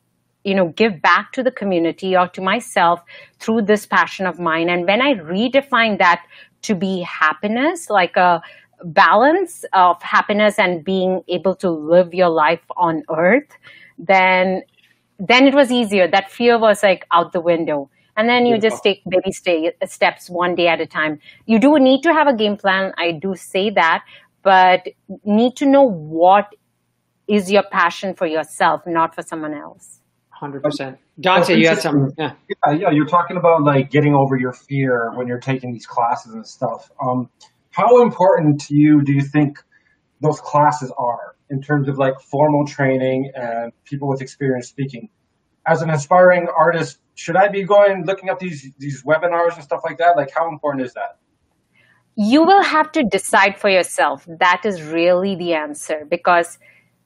[0.44, 3.00] you know, give back to the community or to myself
[3.40, 4.68] through this passion of mine.
[4.68, 6.22] And when I redefine that
[6.62, 8.42] to be happiness, like a
[8.84, 13.48] balance of happiness and being able to live your life on earth,
[13.98, 14.62] then
[15.18, 16.08] then it was easier.
[16.08, 20.28] That fear was like out the window and then you just take baby stay, steps
[20.28, 23.34] one day at a time you do need to have a game plan i do
[23.34, 24.04] say that
[24.42, 24.86] but
[25.24, 26.54] need to know what
[27.26, 30.00] is your passion for yourself not for someone else
[30.44, 30.98] hundred percent.
[31.20, 32.12] Dante, you had some.
[32.18, 32.32] Yeah.
[32.48, 32.90] yeah, yeah.
[32.90, 36.90] You're talking about like getting over your fear when you're taking these classes and stuff.
[37.02, 37.30] Um,
[37.70, 39.58] how important to you do you think
[40.20, 45.08] those classes are in terms of like formal training and people with experience speaking?
[45.66, 49.80] As an aspiring artist, should I be going looking up these these webinars and stuff
[49.84, 50.16] like that?
[50.16, 51.18] Like, how important is that?
[52.16, 54.24] You will have to decide for yourself.
[54.28, 56.58] That is really the answer because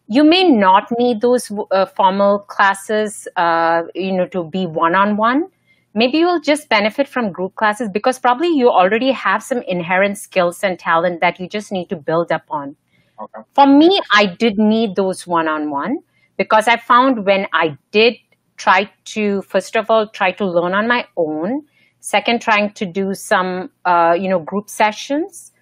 [0.07, 5.49] you may not need those uh, formal classes, uh, you know, to be one-on-one.
[5.95, 10.63] Maybe you'll just benefit from group classes because probably you already have some inherent skills
[10.63, 12.77] and talent that you just need to build upon.
[13.21, 13.41] Okay.
[13.53, 15.99] For me, I did need those one-on-one
[16.37, 18.15] because I found when I did
[18.59, 21.63] try to, first of all, try to learn on my own.
[22.01, 25.53] Second, trying to do some, uh, you know, group sessions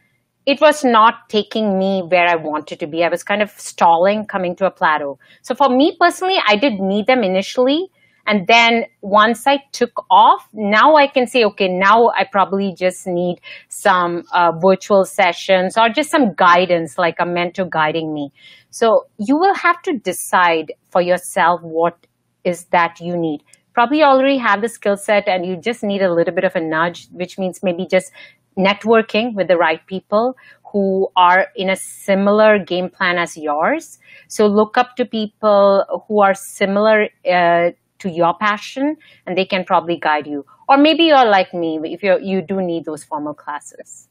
[0.46, 3.02] it was not taking me where I wanted to be.
[3.02, 5.18] I was kind of stalling, coming to a plateau.
[5.42, 7.88] So for me personally, I did need them initially.
[8.28, 13.06] And then once I took off, now I can say, okay, now I probably just
[13.06, 18.32] need some uh, virtual sessions or just some guidance, like a mentor guiding me.
[18.70, 22.05] So you will have to decide for yourself what
[22.46, 23.42] is that you need.
[23.74, 26.60] Probably already have the skill set and you just need a little bit of a
[26.60, 28.10] nudge, which means maybe just
[28.58, 30.36] networking with the right people
[30.72, 33.98] who are in a similar game plan as yours.
[34.28, 39.64] So look up to people who are similar uh, to your passion and they can
[39.64, 40.46] probably guide you.
[40.68, 44.08] Or maybe you're like me, if you you do need those formal classes.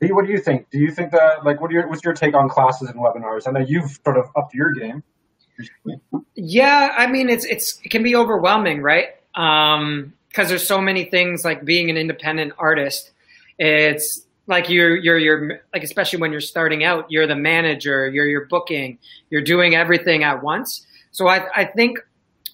[0.00, 0.70] B, what do you think?
[0.70, 3.46] Do you think that like what your, what's your take on classes and webinars?
[3.46, 5.02] I know you've sort of upped your game.
[6.34, 9.08] Yeah, I mean it's it's it can be overwhelming, right?
[9.34, 13.10] Um, because there's so many things like being an independent artist
[13.58, 18.26] it's like you're you're you're like especially when you're starting out, you're the manager, you're
[18.28, 18.98] you're booking,
[19.30, 20.86] you're doing everything at once.
[21.10, 21.98] So I I think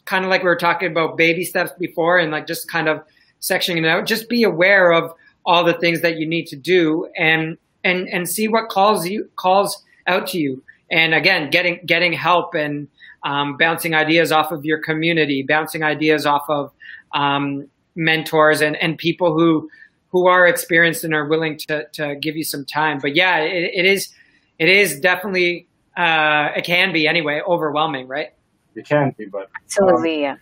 [0.05, 3.03] kind of like we were talking about baby steps before and like just kind of
[3.41, 5.13] sectioning it out, just be aware of
[5.45, 9.29] all the things that you need to do and and and see what calls you
[9.37, 10.63] calls out to you.
[10.93, 12.89] And again, getting getting help and
[13.25, 16.71] um, bouncing ideas off of your community, bouncing ideas off of
[17.15, 19.71] um, mentors and, and people who
[20.11, 22.99] who are experienced and are willing to to give you some time.
[23.01, 24.15] But yeah, it, it is
[24.59, 28.29] it is definitely uh, it can be anyway overwhelming, right?
[28.75, 30.37] It can be, but absolutely, um, yeah.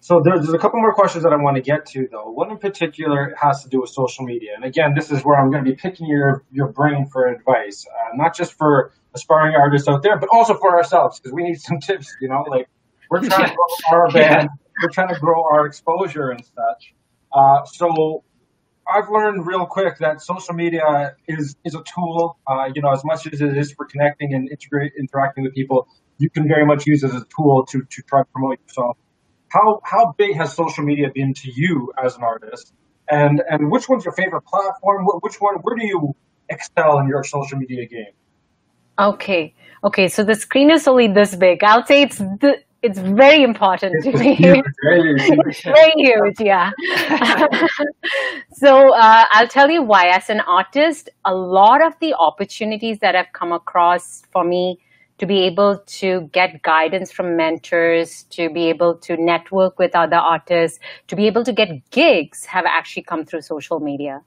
[0.00, 2.30] So there's, there's a couple more questions that I want to get to, though.
[2.30, 5.50] One in particular has to do with social media, and again, this is where I'm
[5.50, 9.88] going to be picking your your brain for advice, uh, not just for aspiring artists
[9.88, 12.14] out there, but also for ourselves because we need some tips.
[12.20, 12.68] You know, like
[13.10, 13.46] we're trying yeah.
[13.46, 13.56] to
[13.90, 14.82] grow our band, yeah.
[14.82, 16.94] we're trying to grow our exposure and such.
[17.32, 18.24] Uh, so
[18.90, 22.38] I've learned real quick that social media is is a tool.
[22.46, 25.88] Uh, you know, as much as it is for connecting and integrate, interacting with people,
[26.18, 28.96] you can very much use it as a tool to to try to promote yourself.
[29.48, 32.72] How how big has social media been to you as an artist?
[33.10, 35.06] And and which one's your favorite platform?
[35.20, 35.56] Which one?
[35.56, 36.14] Where do you
[36.48, 38.14] excel in your social media game?
[38.98, 40.08] Okay, okay.
[40.08, 41.62] So the screen is only this big.
[41.62, 44.34] I'll say it's the it's very important to me.
[44.36, 45.62] Huge, very, huge.
[45.62, 46.70] very huge, yeah.
[48.52, 50.08] so uh, I'll tell you why.
[50.08, 54.78] As an artist, a lot of the opportunities that have come across for me
[55.18, 60.16] to be able to get guidance from mentors, to be able to network with other
[60.16, 64.22] artists, to be able to get gigs have actually come through social media.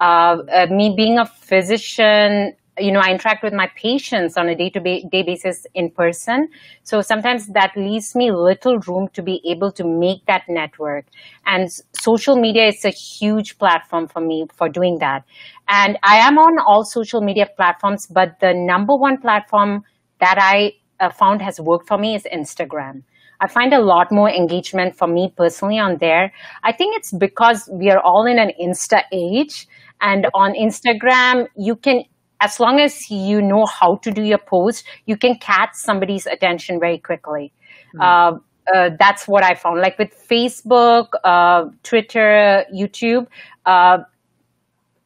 [0.00, 4.56] Uh, uh, me being a physician, you know, I interact with my patients on a
[4.56, 6.48] day to day basis in person.
[6.84, 11.04] So sometimes that leaves me little room to be able to make that network.
[11.44, 15.24] And social media is a huge platform for me for doing that.
[15.68, 19.84] And I am on all social media platforms, but the number one platform
[20.20, 23.02] that I uh, found has worked for me is Instagram.
[23.40, 26.32] I find a lot more engagement for me personally on there.
[26.62, 29.66] I think it's because we are all in an Insta age.
[30.00, 32.04] And on Instagram, you can
[32.42, 36.80] as long as you know how to do your post, you can catch somebody's attention
[36.80, 37.52] very quickly.
[37.94, 38.02] Mm.
[38.02, 38.38] Uh,
[38.74, 39.80] uh, that's what I found.
[39.80, 43.26] Like with Facebook, uh, Twitter, YouTube,
[43.64, 43.98] uh,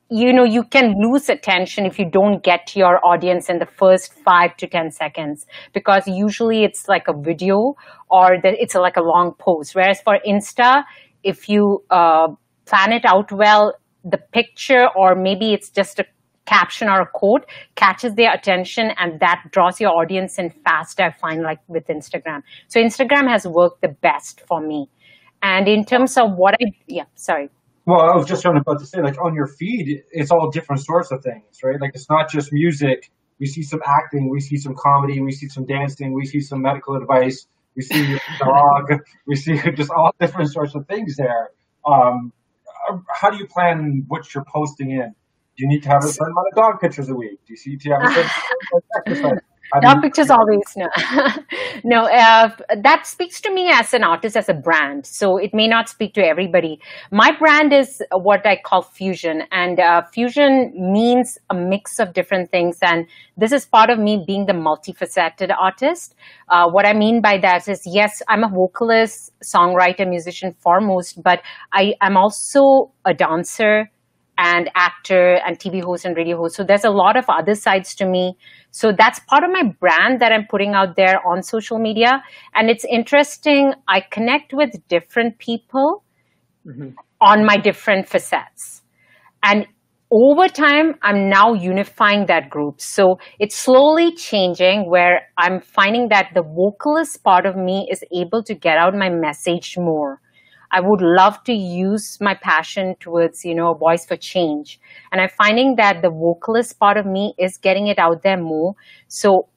[0.08, 3.66] you know, you can lose attention if you don't get to your audience in the
[3.66, 7.74] first five to 10 seconds because usually it's like a video
[8.08, 9.74] or the, it's like a long post.
[9.74, 10.84] Whereas for Insta,
[11.24, 12.28] if you uh,
[12.66, 16.04] plan it out well, the picture or maybe it's just a
[16.46, 21.10] caption or a quote catches their attention and that draws your audience in fast i
[21.10, 24.88] find like with instagram so instagram has worked the best for me
[25.42, 27.48] and in terms of what i yeah sorry
[27.84, 31.10] well i was just about to say like on your feed it's all different sorts
[31.10, 34.74] of things right like it's not just music we see some acting we see some
[34.78, 39.00] comedy we see some dancing we see some medical advice We see your dog.
[39.26, 41.50] We see just all different sorts of things there.
[41.86, 42.32] Um,
[42.90, 45.14] uh, how do you plan what you're posting in?
[45.58, 47.38] You need to have a certain amount of dog pictures a week?
[47.46, 48.30] Do you need to have a certain
[49.06, 49.38] exercise?
[49.80, 50.88] Dog pictures always no
[51.84, 52.50] no uh,
[52.82, 56.14] that speaks to me as an artist as a brand so it may not speak
[56.14, 56.78] to everybody
[57.10, 62.50] my brand is what i call fusion and uh, fusion means a mix of different
[62.50, 66.14] things and this is part of me being the multifaceted artist
[66.48, 71.40] uh, what i mean by that is yes i'm a vocalist songwriter musician foremost but
[71.72, 73.90] i am also a dancer
[74.38, 76.56] and actor and TV host and radio host.
[76.56, 78.36] So there's a lot of other sides to me.
[78.70, 82.22] So that's part of my brand that I'm putting out there on social media.
[82.54, 83.72] And it's interesting.
[83.88, 86.04] I connect with different people
[86.66, 86.90] mm-hmm.
[87.20, 88.82] on my different facets.
[89.42, 89.66] And
[90.12, 92.80] over time, I'm now unifying that group.
[92.80, 98.42] So it's slowly changing where I'm finding that the vocalist part of me is able
[98.44, 100.20] to get out my message more.
[100.70, 104.80] I would love to use my passion towards, you know, a voice for change.
[105.12, 108.74] And I'm finding that the vocalist part of me is getting it out there more.
[109.08, 109.48] So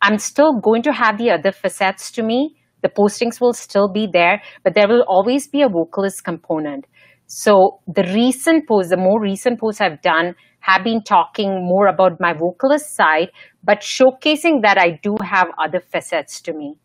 [0.00, 2.56] I'm still going to have the other facets to me.
[2.82, 6.86] The postings will still be there, but there will always be a vocalist component.
[7.26, 12.20] So the recent posts, the more recent posts I've done have been talking more about
[12.20, 13.30] my vocalist side,
[13.64, 16.76] but showcasing that I do have other facets to me.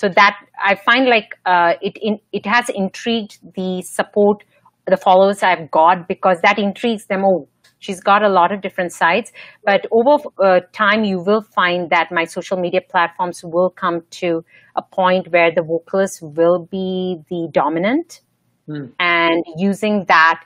[0.00, 4.42] So that I find like uh, it in, it has intrigued the support,
[4.86, 7.22] the followers I've got because that intrigues them.
[7.22, 7.48] Oh,
[7.80, 9.30] she's got a lot of different sides.
[9.62, 14.42] But over uh, time, you will find that my social media platforms will come to
[14.74, 18.22] a point where the vocalist will be the dominant,
[18.66, 18.90] mm.
[18.98, 20.42] and using that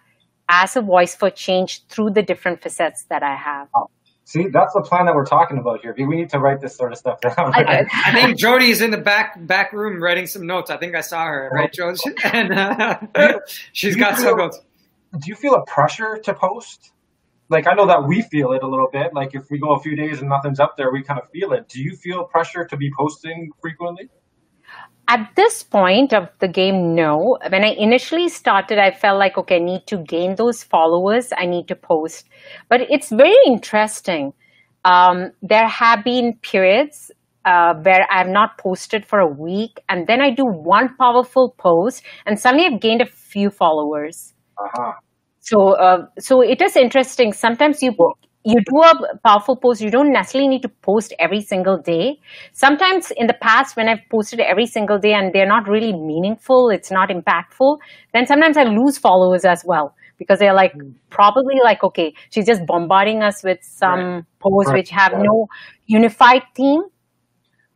[0.48, 3.68] as a voice for change through the different facets that I have.
[4.26, 5.94] See, that's the plan that we're talking about here.
[5.96, 7.34] We need to write this sort of stuff down.
[7.38, 10.70] I, I think Jody's in the back back room writing some notes.
[10.70, 11.98] I think I saw her, right, Jody?
[12.24, 13.40] And uh,
[13.72, 14.60] she's got feel, some notes.
[15.12, 16.92] Do you feel a pressure to post?
[17.50, 19.12] Like I know that we feel it a little bit.
[19.12, 21.52] Like if we go a few days and nothing's up there, we kind of feel
[21.52, 21.68] it.
[21.68, 24.08] Do you feel pressure to be posting frequently?
[25.06, 27.36] At this point of the game, no.
[27.50, 31.30] When I initially started, I felt like, okay, I need to gain those followers.
[31.36, 32.28] I need to post.
[32.70, 34.32] But it's very interesting.
[34.84, 37.10] Um, there have been periods
[37.44, 41.54] uh, where I have not posted for a week, and then I do one powerful
[41.58, 44.32] post, and suddenly I've gained a few followers.
[44.58, 44.92] Uh-huh.
[45.40, 47.34] So, uh, so it is interesting.
[47.34, 47.92] Sometimes you
[48.44, 52.20] you do a powerful post, you don't necessarily need to post every single day.
[52.52, 56.68] Sometimes in the past, when I've posted every single day and they're not really meaningful,
[56.68, 57.78] it's not impactful,
[58.12, 60.92] then sometimes I lose followers as well because they're like mm.
[61.08, 64.24] probably like, okay, she's just bombarding us with some right.
[64.40, 64.78] posts right.
[64.78, 65.24] which have right.
[65.24, 65.48] no
[65.86, 66.82] unified theme.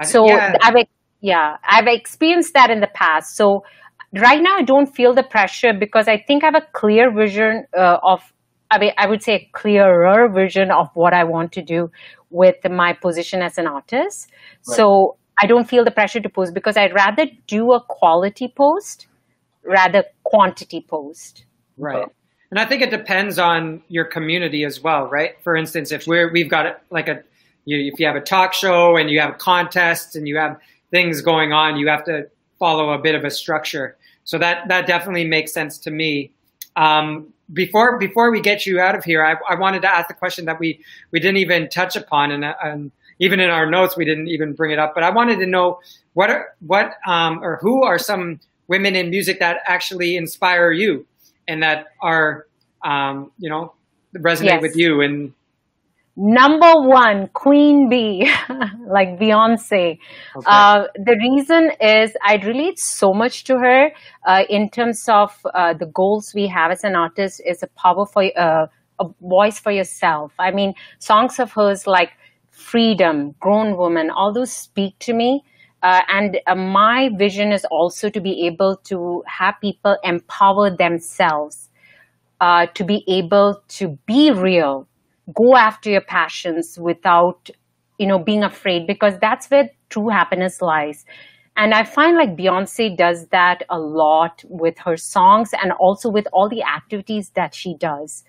[0.03, 0.55] So yeah.
[0.63, 0.75] I've
[1.21, 3.37] yeah, I've experienced that in the past.
[3.37, 3.65] So
[4.15, 7.65] right now I don't feel the pressure because I think I have a clear vision
[7.77, 8.21] uh, of
[8.71, 11.91] I mean, I would say a clearer vision of what I want to do
[12.31, 14.31] with my position as an artist.
[14.67, 14.77] Right.
[14.77, 19.07] So I don't feel the pressure to post because I'd rather do a quality post
[19.69, 21.45] rather quantity post.
[21.77, 22.07] Right.
[22.51, 25.41] And I think it depends on your community as well, right?
[25.43, 27.23] For instance, if we're we've got like a
[27.67, 30.59] you, if you have a talk show and you have contests and you have
[30.91, 32.29] things going on, you have to
[32.59, 33.97] follow a bit of a structure.
[34.25, 36.33] So that that definitely makes sense to me.
[36.79, 40.15] Um, before before we get you out of here, I, I, wanted to ask the
[40.15, 44.05] question that we we didn't even touch upon, and, and, even in our notes we
[44.05, 44.95] didn't even bring it up.
[44.95, 45.81] But I wanted to know
[46.13, 48.39] what are, what um, or who are some
[48.69, 51.05] women in music that actually inspire you
[51.49, 52.47] and that are
[52.85, 53.73] um, you know
[54.15, 54.63] resonate yes.
[54.63, 55.33] with you and
[56.19, 58.29] number one queen bee
[58.91, 59.99] like beyonce.
[60.37, 60.47] Okay.
[60.47, 63.91] uh, the reason is i relate so much to her
[64.27, 68.05] uh, in terms of uh, the goals we have as an artist is a power
[68.05, 68.67] for uh,
[69.01, 70.33] a voice for yourself.
[70.41, 72.11] I mean songs of hers like
[72.51, 75.45] freedom grown woman all those speak to me.
[75.81, 81.71] Uh, and uh, my vision is also to be able to have people empower themselves
[82.75, 84.88] to be able to be real
[85.35, 87.51] go after your passions without
[87.99, 91.05] you know being afraid because that's where true happiness lies.
[91.57, 96.29] And i find like beyonce does that a lot with her songs and also with
[96.33, 98.25] all the activities that she does.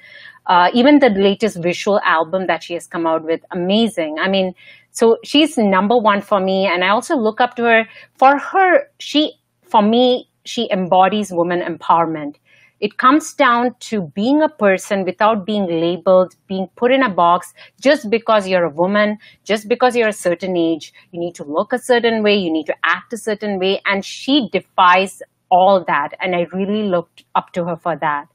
[0.48, 4.18] Uh, even the latest visual album that she has come out with amazing.
[4.20, 4.54] I mean
[4.92, 7.88] so she's number one for me and i also look up to her.
[8.18, 9.34] For her she
[9.64, 12.36] for me she embodies woman empowerment
[12.80, 17.54] It comes down to being a person without being labeled, being put in a box
[17.82, 20.94] just because you're a woman, just because you're a certain age.
[21.12, 23.82] You need to look a certain way, you need to act a certain way.
[23.86, 26.14] And she defies all that.
[26.22, 28.28] And I really looked up to her for that.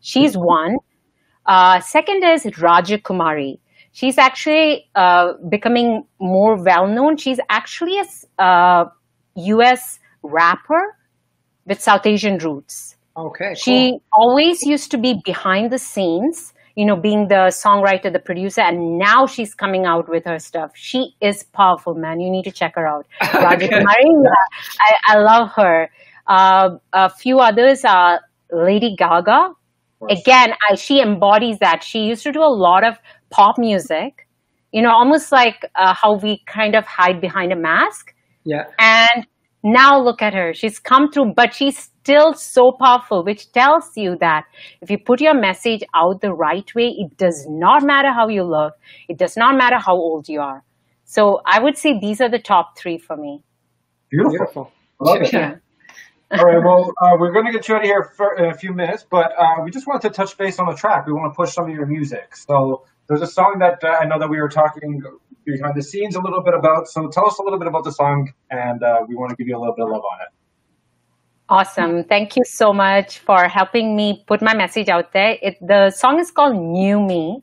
[0.00, 0.76] She's one.
[1.44, 3.58] Uh, second is Raja Kumari.
[3.92, 7.16] She's actually uh, becoming more well known.
[7.16, 8.90] She's actually a uh,
[9.34, 10.96] US rapper
[11.66, 12.97] with South Asian roots.
[13.18, 13.54] Okay.
[13.54, 14.02] She cool.
[14.12, 18.96] always used to be behind the scenes, you know, being the songwriter, the producer, and
[18.98, 20.70] now she's coming out with her stuff.
[20.74, 22.20] She is powerful, man.
[22.20, 23.06] You need to check her out.
[23.34, 25.90] Raja I, I love her.
[26.28, 28.20] Uh, a few others are
[28.52, 29.52] Lady Gaga.
[30.08, 31.82] Again, I, she embodies that.
[31.82, 32.98] She used to do a lot of
[33.30, 34.28] pop music,
[34.70, 38.14] you know, almost like uh, how we kind of hide behind a mask.
[38.44, 38.66] Yeah.
[38.78, 39.26] And
[39.64, 40.54] now look at her.
[40.54, 44.44] She's come through, but she's still so powerful, which tells you that
[44.80, 48.44] if you put your message out the right way, it does not matter how you
[48.44, 48.72] look.
[49.10, 50.64] It does not matter how old you are.
[51.04, 53.44] So I would say these are the top three for me.
[54.10, 54.72] Beautiful.
[55.04, 55.38] Beautiful.
[55.38, 55.56] Yeah.
[56.32, 56.62] All right.
[56.64, 59.04] Well, uh, we're going to get you out of here for, in a few minutes,
[59.10, 61.06] but uh, we just wanted to touch base on the track.
[61.06, 62.36] We want to push some of your music.
[62.36, 65.02] So there's a song that uh, I know that we were talking
[65.44, 66.88] behind the scenes a little bit about.
[66.88, 69.46] So tell us a little bit about the song, and uh, we want to give
[69.46, 70.37] you a little bit of love on it.
[71.50, 72.04] Awesome.
[72.04, 75.38] Thank you so much for helping me put my message out there.
[75.40, 77.42] It, the song is called New Me,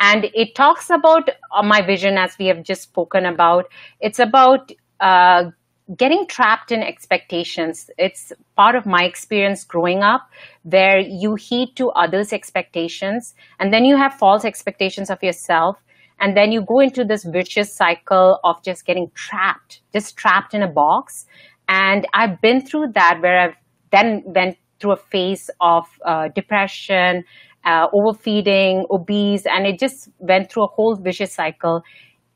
[0.00, 3.66] and it talks about uh, my vision as we have just spoken about.
[4.00, 5.50] It's about uh,
[5.94, 7.90] getting trapped in expectations.
[7.98, 10.30] It's part of my experience growing up
[10.62, 15.76] where you heed to others' expectations and then you have false expectations of yourself.
[16.20, 20.62] And then you go into this vicious cycle of just getting trapped, just trapped in
[20.62, 21.26] a box.
[21.68, 23.54] And I've been through that where I've
[23.92, 27.24] then went through a phase of uh, depression,
[27.64, 31.82] uh, overfeeding, obese, and it just went through a whole vicious cycle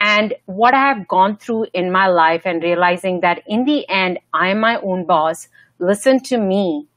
[0.02, 4.18] and what I have gone through in my life and realizing that in the end,
[4.34, 6.88] I'm my own boss, listen to me,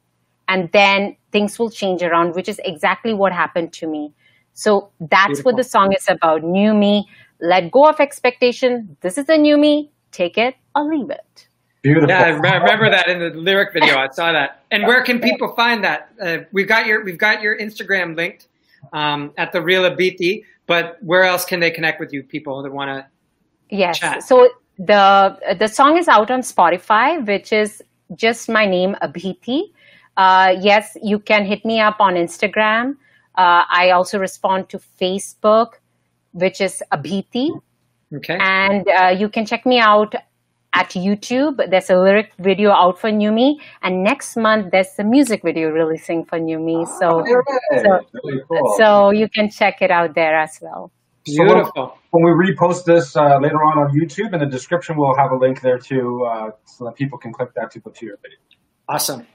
[0.47, 4.11] and then things will change around, which is exactly what happened to me.
[4.53, 5.51] So that's Beautiful.
[5.51, 6.43] what the song is about.
[6.43, 7.07] New me,
[7.39, 8.97] let go of expectation.
[9.01, 9.91] This is the new me.
[10.11, 11.47] Take it or leave it.
[11.86, 12.09] Beautiful.
[12.09, 13.95] Yeah, I remember that in the lyric video.
[13.95, 14.63] I saw that.
[14.71, 16.09] And where can people find that?
[16.19, 18.47] Uh, we've got your we've got your Instagram linked
[18.91, 20.43] um, at the Real Abiti.
[20.65, 23.05] But where else can they connect with you, people that want to?
[23.69, 23.99] Yes.
[23.99, 24.23] Chat?
[24.23, 27.83] So the the song is out on Spotify, which is
[28.15, 29.71] just my name, Abhiti.
[30.17, 32.95] Uh, yes, you can hit me up on Instagram.
[33.36, 35.73] Uh, I also respond to Facebook,
[36.31, 37.51] which is Abhiti.
[38.11, 38.39] Okay.
[38.41, 40.15] And uh, you can check me out
[40.76, 41.57] at YouTube.
[41.69, 45.69] There's a lyric video out for New Me, and next month there's a music video
[45.69, 46.86] releasing for New Me.
[46.99, 47.41] So, oh,
[47.82, 48.76] so, really cool.
[48.78, 50.91] so you can check it out there as well.
[51.23, 51.71] Beautiful.
[51.76, 55.32] So when we repost this uh, later on on YouTube, in the description we'll have
[55.32, 58.17] a link there too, uh, so that people can click that to go to your
[58.21, 58.38] video.
[58.88, 59.26] Awesome.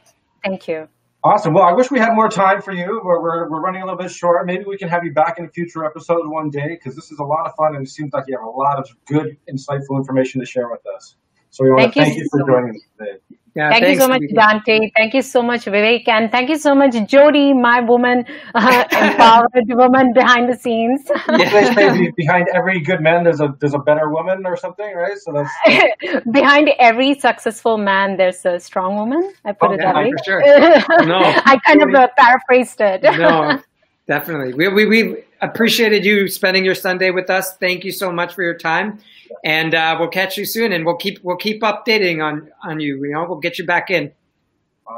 [0.44, 0.88] Thank you.
[1.22, 1.52] Awesome.
[1.52, 2.98] Well, I wish we had more time for you.
[3.04, 4.46] We're, we're, we're running a little bit short.
[4.46, 7.18] Maybe we can have you back in a future episode one day because this is
[7.18, 9.98] a lot of fun and it seems like you have a lot of good, insightful
[9.98, 11.16] information to share with us.
[11.50, 13.18] So we want thank to thank you, you for so joining us today.
[13.54, 14.90] Yeah, thank you so much, Dante.
[14.96, 16.06] Thank you so much, Vivek.
[16.06, 18.24] And thank you so much, Jody, my woman,
[18.54, 21.10] uh, empowered woman behind the scenes.
[21.28, 21.74] Yeah.
[21.74, 25.18] say behind every good man, there's a there's a better woman or something, right?
[25.18, 29.32] So that's behind every successful man, there's a strong woman.
[29.44, 30.12] I put oh, it yeah, that way.
[30.12, 31.06] For sure.
[31.06, 33.02] No, I kind of uh, paraphrased it.
[33.02, 33.60] no,
[34.06, 34.54] definitely.
[34.54, 37.56] We, we we appreciated you spending your Sunday with us.
[37.56, 39.00] Thank you so much for your time
[39.44, 40.72] and uh, we'll catch you soon.
[40.72, 43.02] And we'll keep we'll keep updating on on you.
[43.04, 44.12] You know, we'll get you back in.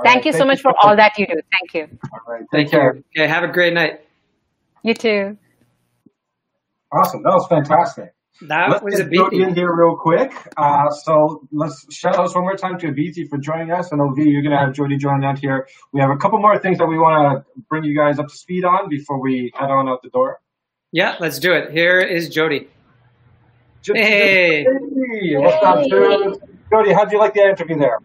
[0.02, 1.34] Thank you Thank so much you for all that you do.
[1.34, 1.98] Thank you.
[2.12, 2.44] All right.
[2.52, 3.02] Take care.
[3.16, 3.28] Okay.
[3.28, 4.00] Have a great night.
[4.82, 5.36] You too.
[6.90, 7.22] Awesome.
[7.22, 8.14] That was fantastic.
[8.48, 10.32] That let's was a beat in here real quick.
[10.56, 13.92] Uh, so let's shout out one more time to Abiti for joining us.
[13.92, 15.68] And OV, you're going to have Jody join out here.
[15.92, 18.34] We have a couple more things that we want to bring you guys up to
[18.34, 20.40] speed on before we head on out the door.
[20.90, 21.70] Yeah, let's do it.
[21.70, 22.68] Here is Jody.
[23.84, 24.64] Hey.
[24.64, 25.36] hey.
[25.36, 26.38] What's up, dude?
[26.70, 27.98] Jody, how'd you like the interview there?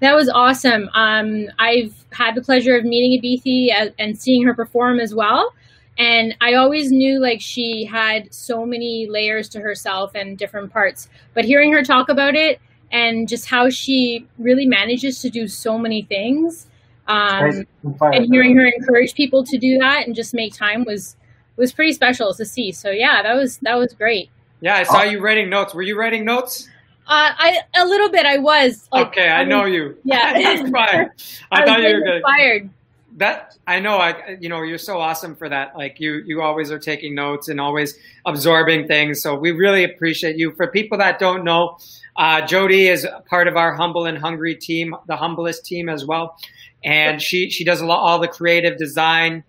[0.00, 0.90] That was awesome.
[0.94, 5.52] Um, I've had the pleasure of meeting Abiti and seeing her perform as well.
[5.96, 11.08] And I always knew like she had so many layers to herself and different parts.
[11.34, 15.78] But hearing her talk about it and just how she really manages to do so
[15.78, 16.66] many things,
[17.06, 17.66] um,
[18.00, 21.16] and hearing her encourage people to do that and just make time was
[21.56, 22.72] was pretty special to see.
[22.72, 24.30] So yeah, that was that was great.
[24.60, 25.74] Yeah, I saw you writing notes.
[25.74, 26.68] Were you writing notes?
[27.06, 28.24] Uh, I a little bit.
[28.24, 28.88] I was.
[28.90, 29.96] Like, okay, I, I know you.
[30.04, 31.10] Yeah, that's fine.
[31.52, 32.16] I, I thought you were good.
[32.16, 32.70] Inspired
[33.16, 35.76] that I know I you know you're so awesome for that.
[35.76, 37.96] Like you you always are taking notes and always
[38.26, 39.22] absorbing things.
[39.22, 40.52] So we really appreciate you.
[40.52, 41.78] For people that don't know,
[42.16, 46.36] uh, Jody is part of our humble and hungry team, the humblest team as well,
[46.84, 49.44] and she she does lot all the creative design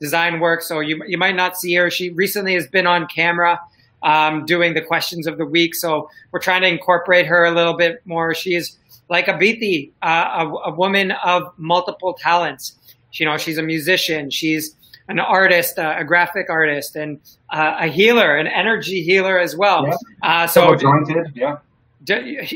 [0.00, 0.62] design work.
[0.62, 1.90] So you you might not see her.
[1.90, 3.60] She recently has been on camera.
[4.00, 7.76] Um, doing the questions of the week, so we're trying to incorporate her a little
[7.76, 8.32] bit more.
[8.32, 8.78] She is
[9.10, 12.77] like Abithi, uh, a, a woman of multiple talents
[13.12, 14.30] you know, she's a musician.
[14.30, 14.74] She's
[15.08, 19.86] an artist, uh, a graphic artist, and uh, a healer, an energy healer as well.
[19.86, 19.94] Yeah.
[20.22, 21.58] Uh, so jointed, yeah.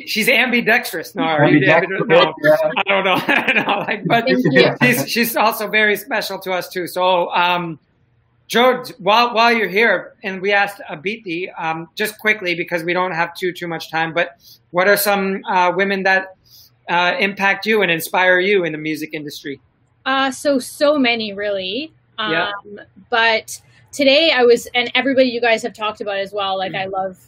[0.07, 1.15] She's ambidextrous.
[1.15, 2.03] No, ambidextrous.
[2.07, 2.57] no yeah.
[2.77, 3.65] I don't know.
[3.65, 4.27] no, like, but
[4.83, 6.87] she's she's also very special to us too.
[6.87, 7.79] So, um,
[8.49, 13.13] Joe, while while you're here, and we asked Abiti um, just quickly because we don't
[13.13, 14.15] have too too much time.
[14.15, 14.37] But
[14.71, 16.37] what are some uh, women that
[16.89, 19.61] uh, impact you and inspire you in the music industry?
[20.05, 21.93] Uh, so so many really.
[22.19, 22.51] Um, yeah.
[23.11, 23.61] But
[23.93, 26.59] today I was, and everybody you guys have talked about as well.
[26.59, 26.95] Like mm-hmm.
[26.95, 27.19] I love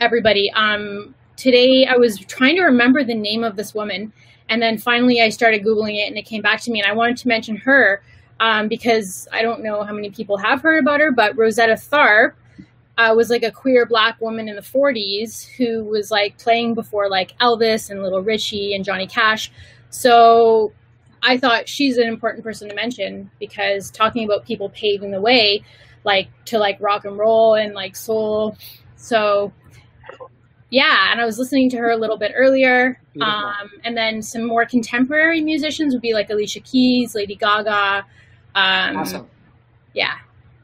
[0.00, 0.50] everybody.
[0.52, 4.12] Um, today I was trying to remember the name of this woman,
[4.48, 6.94] and then finally I started googling it, and it came back to me, and I
[6.94, 8.02] wanted to mention her
[8.40, 12.34] um, because I don't know how many people have heard about her, but Rosetta Tharpe.
[12.98, 17.08] Uh, was like a queer black woman in the 40s who was like playing before
[17.08, 19.50] like Elvis and Little Richie and Johnny Cash.
[19.88, 20.72] So
[21.22, 25.62] I thought she's an important person to mention because talking about people paving the way,
[26.04, 28.56] like to like rock and roll and like soul.
[28.96, 29.52] So
[30.70, 32.98] yeah, and I was listening to her a little bit earlier.
[33.20, 38.06] Um, and then some more contemporary musicians would be like Alicia Keys, Lady Gaga.
[38.54, 39.28] Um, awesome.
[39.92, 40.14] Yeah.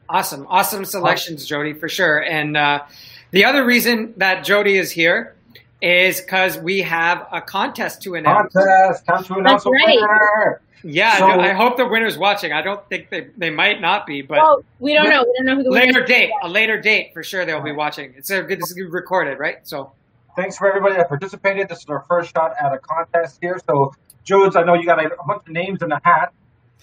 [0.09, 0.47] Awesome.
[0.49, 2.23] Awesome selections, Jody, for sure.
[2.23, 2.83] And uh,
[3.29, 5.35] the other reason that Jody is here
[5.81, 8.53] is because we have a contest to announce.
[8.53, 9.97] Contest, time to announce That's a right.
[9.99, 10.61] winner.
[10.83, 12.53] Yeah, so, I hope the winner's watching.
[12.53, 15.25] I don't think they they might not be, but well, we don't know.
[15.25, 18.13] We don't know who the later date, a later date for sure they'll be watching.
[18.15, 18.61] It's a, good.
[18.61, 19.57] this is recorded, right?
[19.67, 19.91] So
[20.37, 21.67] thanks for everybody that participated.
[21.67, 23.59] This is our first shot at a contest here.
[23.67, 26.31] So, Jules, I know you got a, a bunch of names in the hat.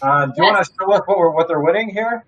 [0.02, 2.22] Uh, do you want to show us what we're what they're winning here?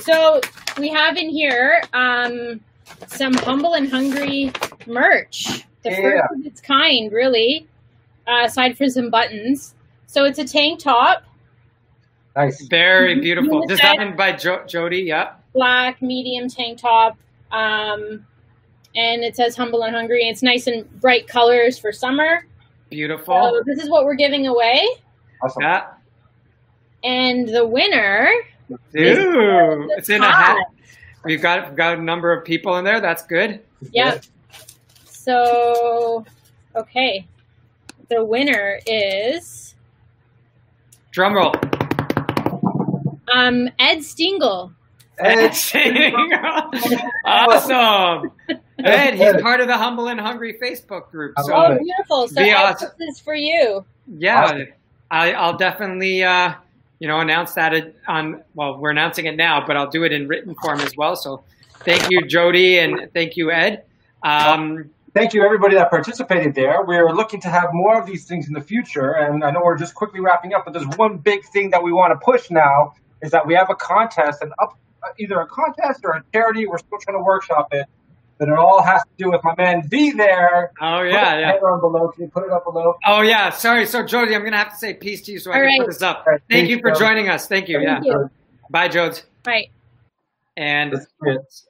[0.00, 0.42] So
[0.78, 2.60] we have in here um,
[3.06, 4.52] some humble and hungry
[4.86, 5.96] merch the yeah.
[5.96, 7.66] first of its kind, really.
[8.26, 9.74] Uh, aside from some buttons,
[10.06, 11.24] so it's a tank top.
[12.36, 13.66] Nice, very beautiful.
[13.66, 15.00] This Designed by jo- Jody.
[15.00, 17.16] Yeah, black medium tank top.
[17.50, 18.26] Um,
[18.94, 20.28] and it says humble and hungry.
[20.28, 22.46] It's nice and bright colors for summer.
[22.90, 23.34] Beautiful.
[23.34, 24.86] So this is what we're giving away.
[25.42, 25.62] Awesome.
[25.62, 25.86] Yeah.
[27.04, 28.30] And the winner.
[28.70, 30.58] Ooh, it's in a hat.
[31.24, 33.00] We've got we've got a number of people in there.
[33.00, 33.60] That's good.
[33.92, 34.24] Yep.
[35.28, 36.24] So,
[36.74, 37.26] okay.
[38.08, 39.74] The winner is.
[41.10, 41.52] Drum roll.
[43.34, 44.72] Um, Ed Stingle.
[45.18, 46.30] Ed Stingle.
[47.26, 48.32] awesome.
[48.78, 51.34] Ed, he's part of the Humble and Hungry Facebook group.
[51.44, 52.28] So oh, beautiful.
[52.28, 52.90] So, Ed, awesome.
[52.98, 53.84] this is for you.
[54.06, 54.44] Yeah.
[54.44, 54.66] Awesome.
[55.10, 56.54] I, I'll definitely, uh,
[57.00, 60.26] you know, announce that on, well, we're announcing it now, but I'll do it in
[60.26, 61.16] written form as well.
[61.16, 61.44] So
[61.80, 63.84] thank you, Jody, and thank you, Ed.
[64.22, 64.88] Um,
[65.18, 66.84] thank you everybody that participated there.
[66.84, 69.76] We're looking to have more of these things in the future, and I know we're
[69.76, 72.94] just quickly wrapping up, but there's one big thing that we want to push now
[73.20, 74.78] is that we have a contest, and up
[75.18, 76.66] either a contest or a charity.
[76.66, 77.86] We're still trying to workshop it.
[78.38, 80.70] But it all has to do with my man V there.
[80.80, 81.58] Oh yeah, yeah.
[81.58, 82.12] below.
[82.14, 82.94] Can you put it up below?
[83.04, 83.50] Oh yeah.
[83.50, 83.84] Sorry.
[83.84, 85.88] So Jody, I'm gonna have to say peace to you so I all can put
[85.88, 86.24] this up.
[86.24, 86.40] Right.
[86.48, 87.48] Thank you for joining us.
[87.48, 87.82] Thank you.
[87.84, 88.12] Thank yeah.
[88.12, 88.30] You.
[88.70, 89.24] Bye, Jodes.
[89.42, 89.66] Bye.
[90.56, 90.94] And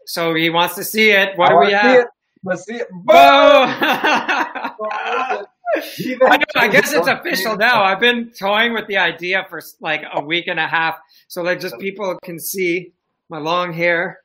[0.04, 1.38] so he wants to see it.
[1.38, 2.06] What I do we have?
[2.44, 2.88] Let's see it.
[2.90, 3.04] Boom!
[5.74, 7.82] I, I guess it's official now.
[7.82, 11.60] I've been toying with the idea for like a week and a half, so that
[11.60, 12.92] just people can see
[13.28, 14.20] my long hair.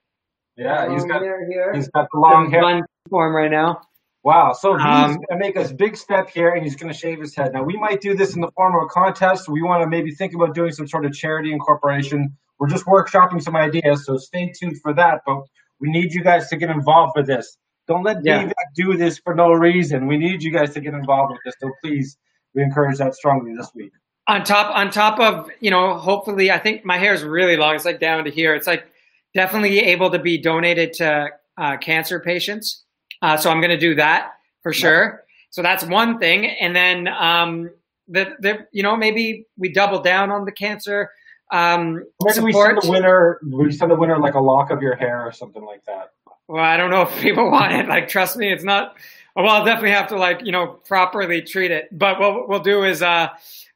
[0.55, 1.21] Yeah, he's got
[1.73, 2.81] he's got the long hair.
[3.09, 3.81] form right now.
[4.23, 4.53] Wow.
[4.53, 7.19] So he's um, going to make us big step here and he's going to shave
[7.19, 7.51] his head.
[7.53, 9.49] Now, we might do this in the form of a contest.
[9.49, 12.37] We want to maybe think about doing some sort of charity incorporation.
[12.57, 15.21] We're just workshopping some ideas, so stay tuned for that.
[15.25, 15.41] But
[15.81, 17.57] we need you guys to get involved with this.
[17.87, 18.51] Don't let yeah.
[18.75, 20.07] Do this for no reason.
[20.07, 21.55] We need you guys to get involved with this.
[21.59, 22.17] So please,
[22.55, 23.91] we encourage that strongly this week.
[24.27, 27.75] On top, on top of you know, hopefully, I think my hair is really long.
[27.75, 28.55] It's like down to here.
[28.55, 28.85] It's like
[29.33, 32.83] definitely able to be donated to uh, cancer patients.
[33.21, 34.31] Uh, so I'm going to do that
[34.61, 35.23] for sure.
[35.49, 36.45] So that's one thing.
[36.45, 37.69] And then um,
[38.07, 41.11] the the you know maybe we double down on the cancer.
[41.51, 42.45] Um, maybe support.
[42.45, 43.39] we send the winner.
[43.45, 46.11] We send the winner like a lock of your hair or something like that
[46.47, 47.87] well, I don't know if people want it.
[47.87, 48.95] Like, trust me, it's not.
[49.35, 51.87] Well, I'll definitely have to like you know properly treat it.
[51.91, 53.29] But what we'll do is uh,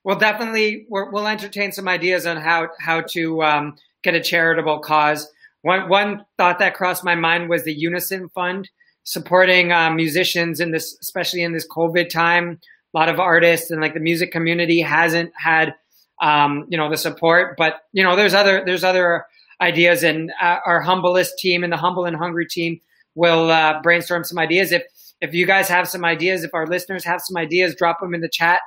[0.03, 4.79] we'll definitely, we will entertain some ideas on how how to um, get a charitable
[4.79, 5.29] cause.
[5.61, 8.69] One one thought that crossed my mind was the Unison Fund,
[9.03, 12.59] supporting uh, musicians in this, especially in this COVID time.
[12.93, 15.75] A lot of artists and like the music community hasn't had,
[16.21, 17.57] um, you know, the support.
[17.57, 19.25] But you know, there's other there's other
[19.61, 22.79] ideas, and uh, our humblest team and the humble and hungry team
[23.15, 24.71] will uh, brainstorm some ideas.
[24.71, 24.83] If
[25.19, 28.21] if you guys have some ideas, if our listeners have some ideas, drop them in
[28.21, 28.61] the chat.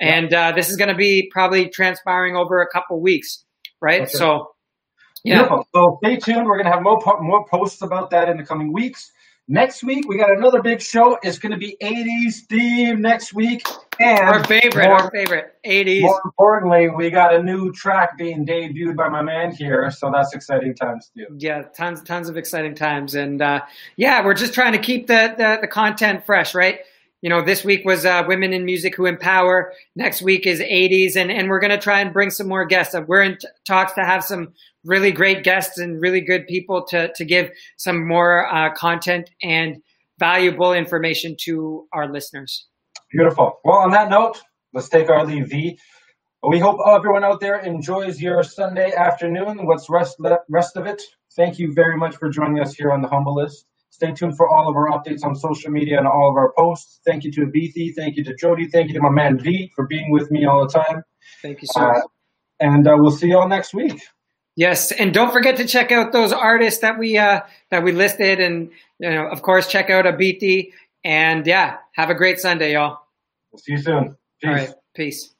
[0.00, 3.44] And uh, this is going to be probably transpiring over a couple weeks,
[3.82, 4.02] right?
[4.02, 4.10] Okay.
[4.10, 4.52] So,
[5.24, 5.40] yeah.
[5.40, 5.68] Beautiful.
[5.74, 6.46] So stay tuned.
[6.46, 9.12] We're going to have more more posts about that in the coming weeks.
[9.52, 11.18] Next week, we got another big show.
[11.24, 13.66] It's going to be 80s theme next week.
[13.98, 16.02] And our favorite, more, our favorite, 80s.
[16.02, 19.90] More importantly, we got a new track being debuted by my man here.
[19.90, 21.26] So that's exciting times too.
[21.36, 23.16] Yeah, tons, tons of exciting times.
[23.16, 23.62] And uh,
[23.96, 26.78] yeah, we're just trying to keep the, the, the content fresh, right?
[27.22, 29.72] You know, this week was uh, Women in Music Who Empower.
[29.94, 31.16] Next week is 80s.
[31.16, 32.94] And, and we're going to try and bring some more guests.
[33.06, 34.54] We're in t- talks to have some
[34.84, 39.82] really great guests and really good people to, to give some more uh, content and
[40.18, 42.66] valuable information to our listeners.
[43.10, 43.60] Beautiful.
[43.64, 44.40] Well, on that note,
[44.72, 45.78] let's take our leave, V.
[46.48, 49.66] We hope everyone out there enjoys your Sunday afternoon.
[49.66, 50.16] What's rest
[50.48, 51.02] rest of it?
[51.36, 53.66] Thank you very much for joining us here on the Humble List.
[53.90, 57.00] Stay tuned for all of our updates on social media and all of our posts.
[57.04, 57.94] Thank you to Abithi.
[57.94, 58.66] Thank you to Jody.
[58.68, 61.02] Thank you to my man V for being with me all the time.
[61.42, 61.96] Thank you, sir.
[61.96, 62.00] Uh,
[62.60, 64.00] and uh, we'll see you all next week.
[64.56, 68.40] Yes, and don't forget to check out those artists that we uh, that we listed,
[68.40, 70.72] and you know, of course, check out Abithi.
[71.02, 72.98] And yeah, have a great Sunday, y'all.
[73.52, 74.16] We'll see you soon.
[74.40, 74.48] Peace.
[74.48, 75.34] All right, peace.